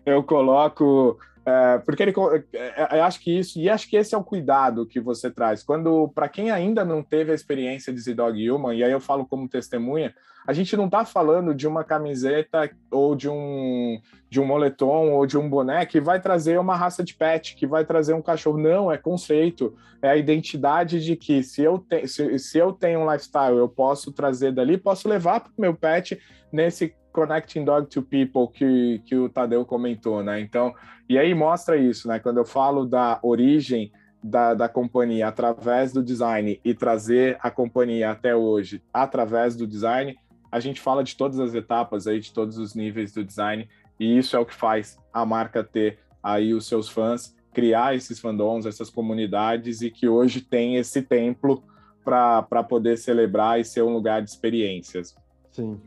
[0.05, 2.13] eu coloco é, porque ele,
[2.53, 5.31] é, é, eu acho que isso, e acho que esse é o cuidado que você
[5.31, 5.63] traz.
[5.63, 9.25] Quando, para quem ainda não teve a experiência de Z-Dog Human, e aí eu falo
[9.25, 10.13] como testemunha,
[10.45, 15.25] a gente não está falando de uma camiseta ou de um, de um moletom ou
[15.25, 18.59] de um boné que vai trazer uma raça de pet, que vai trazer um cachorro.
[18.59, 19.73] Não, é conceito,
[20.03, 23.69] é a identidade de que se eu, te, se, se eu tenho um lifestyle, eu
[23.69, 26.21] posso trazer dali, posso levar para o meu pet
[26.53, 30.39] nesse connecting dog to people que, que o Tadeu comentou, né?
[30.39, 30.75] Então,
[31.09, 32.19] e aí mostra isso, né?
[32.19, 33.91] Quando eu falo da origem
[34.23, 40.15] da, da companhia através do design e trazer a companhia até hoje através do design,
[40.53, 43.67] a gente fala de todas as etapas aí, de todos os níveis do design,
[43.99, 48.21] e isso é o que faz a marca ter aí os seus fãs, criar esses
[48.21, 51.65] fandoms, essas comunidades, e que hoje tem esse templo
[52.05, 55.17] para poder celebrar e ser um lugar de experiências.
[55.51, 55.81] Sim,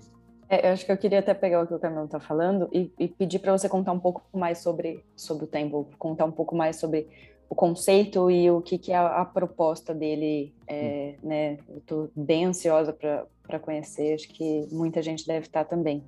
[0.50, 2.92] é, eu acho que eu queria até pegar o que o Camilo está falando e,
[2.98, 6.56] e pedir para você contar um pouco mais sobre, sobre o Temple, contar um pouco
[6.56, 7.08] mais sobre
[7.48, 10.52] o conceito e o que, que é a, a proposta dele.
[10.68, 11.58] É, né?
[11.70, 16.04] Eu estou bem ansiosa para conhecer, acho que muita gente deve estar tá também.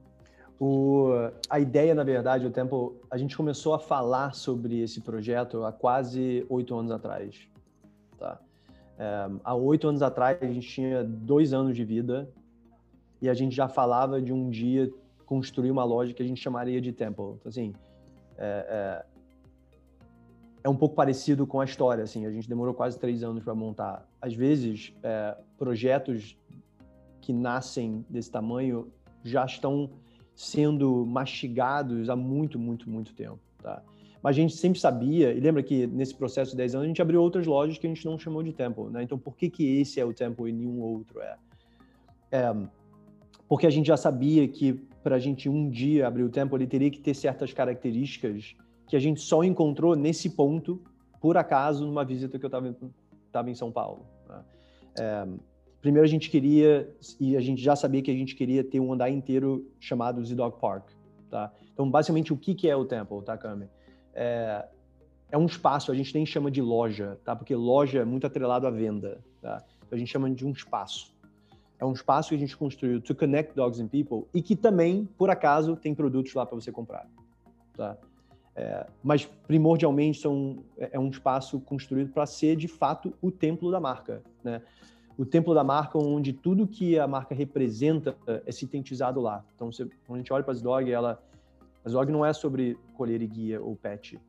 [0.59, 1.09] O,
[1.47, 5.71] a ideia, na verdade, o Temple, a gente começou a falar sobre esse projeto há
[5.71, 7.47] quase oito anos atrás.
[8.17, 8.39] Tá?
[8.97, 12.27] É, há oito anos atrás, a gente tinha dois anos de vida
[13.21, 14.91] e a gente já falava de um dia
[15.25, 17.35] construir uma loja que a gente chamaria de Temple.
[17.39, 17.73] Então, assim,
[18.37, 19.05] é, é,
[20.63, 23.55] é um pouco parecido com a história, assim, a gente demorou quase três anos para
[23.55, 24.05] montar.
[24.21, 26.37] Às vezes, é, projetos
[27.21, 28.91] que nascem desse tamanho
[29.23, 29.89] já estão
[30.35, 33.83] sendo mastigados há muito, muito, muito tempo, tá?
[34.23, 37.01] Mas a gente sempre sabia, e lembra que nesse processo de 10 anos a gente
[37.01, 39.03] abriu outras lojas que a gente não chamou de Temple, né?
[39.03, 41.37] Então por que que esse é o Temple e nenhum outro é?
[42.31, 42.53] é
[43.51, 44.71] porque a gente já sabia que
[45.03, 48.55] para a gente um dia abrir o tempo, ele teria que ter certas características
[48.87, 50.81] que a gente só encontrou nesse ponto,
[51.19, 54.05] por acaso, numa visita que eu estava em São Paulo.
[54.29, 54.43] Né?
[54.97, 55.27] É,
[55.81, 56.89] primeiro a gente queria,
[57.19, 60.57] e a gente já sabia que a gente queria ter um andar inteiro chamado Z-Dog
[60.57, 60.87] Park.
[61.29, 61.51] Tá?
[61.73, 63.67] Então, basicamente, o que, que é o Temple, tá, Kami?
[64.13, 64.65] É,
[65.29, 67.35] é um espaço, a gente nem chama de loja, tá?
[67.35, 69.61] Porque loja é muito atrelado à venda, tá?
[69.85, 71.13] Então, a gente chama de um espaço
[71.81, 75.09] é um espaço que a gente construiu to connect dogs and people e que também,
[75.17, 77.07] por acaso, tem produtos lá para você comprar.
[77.73, 77.97] Tá?
[78.55, 83.71] É, mas primordialmente são, é, é um espaço construído para ser de fato o templo
[83.71, 84.61] da marca, né?
[85.17, 88.15] O templo da marca onde tudo que a marca representa
[88.45, 89.43] é sintetizado lá.
[89.55, 91.21] Então, você, quando a gente olha para as dog, ela,
[91.83, 94.19] as dog não é sobre colher e guia ou pet.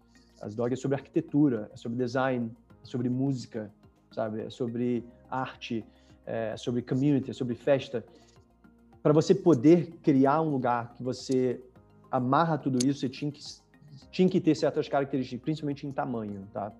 [0.40, 2.50] As dog é sobre arquitetura, é sobre design,
[2.82, 3.72] é sobre música,
[4.10, 4.42] sabe?
[4.42, 5.84] É sobre arte,
[6.26, 8.04] é, sobre community, sobre festa,
[9.02, 11.60] para você poder criar um lugar que você
[12.10, 13.42] amarra tudo isso, você tinha que,
[14.10, 16.72] tinha que ter certas características, principalmente em tamanho, tá?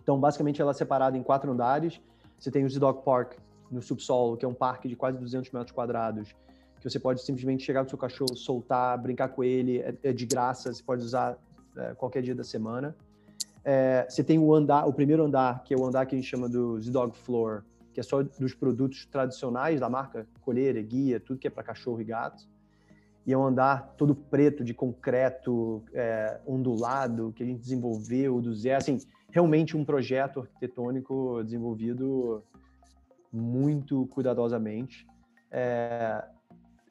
[0.00, 2.00] Então, basicamente, ela é separada em quatro andares.
[2.38, 3.34] Você tem o Z-Dog Park
[3.70, 6.34] no subsolo, que é um parque de quase 200 metros quadrados,
[6.80, 10.24] que você pode simplesmente chegar com seu cachorro, soltar, brincar com ele, é, é de
[10.24, 11.36] graça, você pode usar
[11.76, 12.96] é, qualquer dia da semana.
[13.64, 16.28] É, você tem o andar, o primeiro andar, que é o andar que a gente
[16.28, 17.64] chama do Z-Dog Floor,
[17.98, 22.00] que é só dos produtos tradicionais da marca, colheira, guia, tudo que é para cachorro
[22.00, 22.48] e gato.
[23.26, 28.54] E é um andar todo preto, de concreto, é, ondulado, que a gente desenvolveu do
[28.54, 28.78] zero.
[28.78, 28.98] Assim,
[29.32, 32.44] realmente um projeto arquitetônico desenvolvido
[33.32, 35.04] muito cuidadosamente.
[35.50, 36.24] É,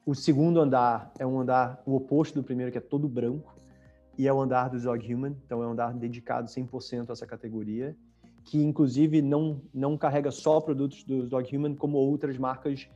[0.04, 3.56] o segundo andar é um andar o oposto do primeiro, que é todo branco,
[4.18, 7.26] e é o andar do Zog Human, então é um andar dedicado 100% a essa
[7.26, 7.96] categoria
[8.44, 12.88] que inclusive não, não carrega só produtos do Dog Human, como outras marcas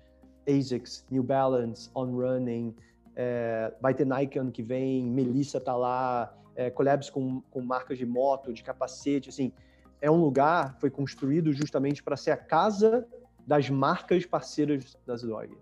[0.48, 2.74] ASICS, New Balance, On Running,
[3.14, 7.98] é, vai ter Nike ano que vem, Melissa tá lá, é, collabs com, com marcas
[7.98, 9.52] de moto, de capacete, assim,
[10.00, 13.06] é um lugar, foi construído justamente para ser a casa
[13.46, 15.56] das marcas parceiras das Dog,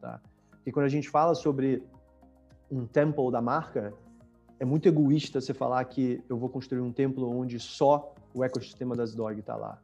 [0.00, 0.20] tá?
[0.64, 1.82] E quando a gente fala sobre
[2.70, 3.92] um temple da marca,
[4.58, 8.94] é muito egoísta você falar que eu vou construir um templo onde só o ecossistema
[8.96, 9.80] das dog está lá.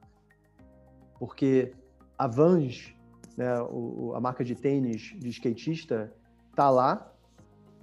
[1.19, 1.73] Porque
[2.19, 2.97] a Vans
[3.37, 6.13] né, o, a marca de tênis de skatista,
[6.55, 7.13] tá lá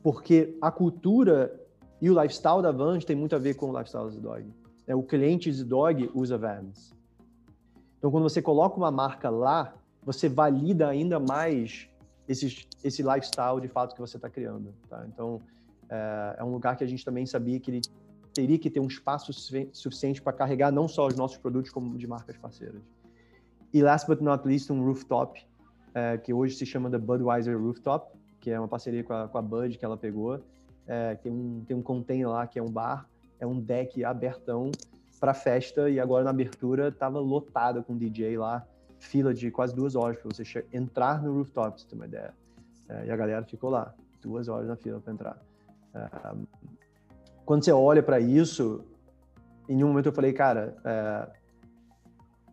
[0.02, 1.60] porque a cultura
[2.02, 4.54] e o lifestyle da Vans tem muito a ver com o lifestyle da Dog.
[4.86, 6.94] É, o cliente de Dog usa Vans.
[7.98, 11.88] Então, quando você coloca uma marca lá, você valida ainda mais
[12.28, 14.74] esse, esse lifestyle de fato que você está criando.
[14.90, 15.06] Tá?
[15.08, 15.40] Então,
[15.90, 17.82] é, é, um lugar que a gente também sabia que ele
[18.34, 19.32] teria que ter um espaço
[19.72, 22.82] suficiente para carregar não só os nossos produtos, como de marcas parceiras.
[23.74, 25.40] E last but not least, um rooftop,
[25.94, 29.38] é, que hoje se chama da Budweiser Rooftop, que é uma parceria com a, com
[29.38, 30.44] a Bud que ela pegou.
[30.86, 33.08] É, tem, um, tem um container lá que é um bar,
[33.40, 34.72] é um deck abertão
[35.20, 38.68] para festa e agora na abertura estava lotada com DJ lá,
[39.00, 42.34] fila de quase duas horas para você entrar no rooftop, se tem uma ideia.
[42.90, 45.42] É, e a galera ficou lá, duas horas na fila para entrar.
[45.94, 46.10] É,
[47.46, 48.84] quando você olha para isso,
[49.68, 51.30] em um momento eu falei, cara, é,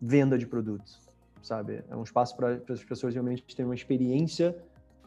[0.00, 1.00] venda de produtos,
[1.42, 1.82] sabe?
[1.88, 4.56] É um espaço para as pessoas realmente terem uma experiência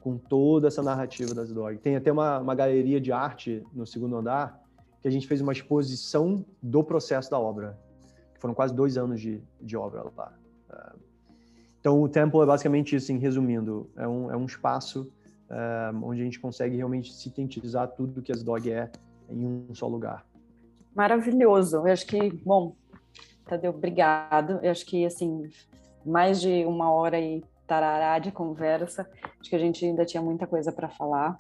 [0.02, 1.78] com toda essa narrativa das dog.
[1.78, 4.62] Tem até uma, uma galeria de arte no segundo andar
[5.02, 7.78] que a gente fez uma exposição do processo da obra.
[8.40, 10.34] Foram quase dois anos de, de obra lá.
[10.70, 10.94] É,
[11.80, 13.90] então, o Temple é basicamente isso, em resumindo.
[13.98, 15.12] É um, é um espaço
[15.50, 18.90] é, onde a gente consegue realmente sintetizar tudo que as dog é
[19.30, 20.26] em um só lugar.
[20.96, 21.78] Maravilhoso.
[21.78, 22.76] Eu acho que, bom,
[23.46, 24.60] Tadeu, obrigado.
[24.62, 25.50] Eu acho que, assim,
[26.06, 29.10] mais de uma hora e tarará de conversa.
[29.40, 31.38] Acho que a gente ainda tinha muita coisa para falar.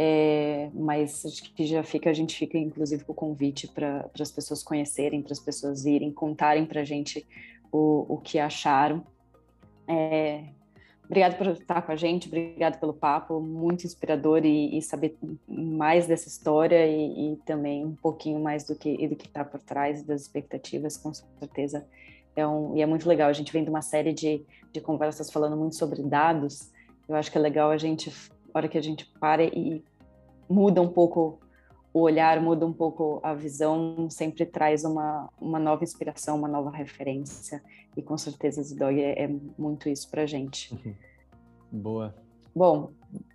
[0.00, 4.30] É, mas acho que já fica, a gente fica inclusive com o convite para as
[4.30, 7.26] pessoas conhecerem, para as pessoas irem, contarem para a gente
[7.72, 9.04] o, o que acharam.
[9.88, 10.44] É,
[11.08, 15.16] Obrigado por estar com a gente, obrigado pelo papo, muito inspirador e, e saber
[15.48, 19.58] mais dessa história e, e, também um pouquinho mais do que do que está por
[19.62, 21.86] trás das expectativas, com certeza.
[22.36, 25.30] É um, e é muito legal, a gente vem de uma série de, de conversas
[25.30, 26.70] falando muito sobre dados,
[27.08, 28.12] eu acho que é legal a gente,
[28.52, 29.82] a hora que a gente para e
[30.46, 31.40] muda um pouco
[31.98, 36.70] o olhar, muda um pouco a visão, sempre traz uma, uma nova inspiração, uma nova
[36.70, 37.62] referência.
[37.96, 40.74] E com certeza Zidog é, é muito isso para gente.
[41.70, 42.14] Boa.
[42.54, 42.90] Bom,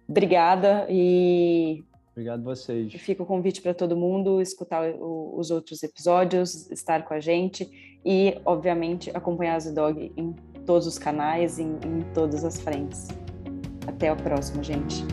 [0.07, 1.83] obrigada e
[2.13, 2.93] Obrigado vocês.
[2.93, 7.67] Fica o convite para todo mundo escutar o, os outros episódios, estar com a gente
[8.05, 10.33] e, obviamente, acompanhar a Zidog em
[10.63, 13.07] todos os canais, em, em todas as frentes.
[13.87, 15.03] Até o próximo, gente.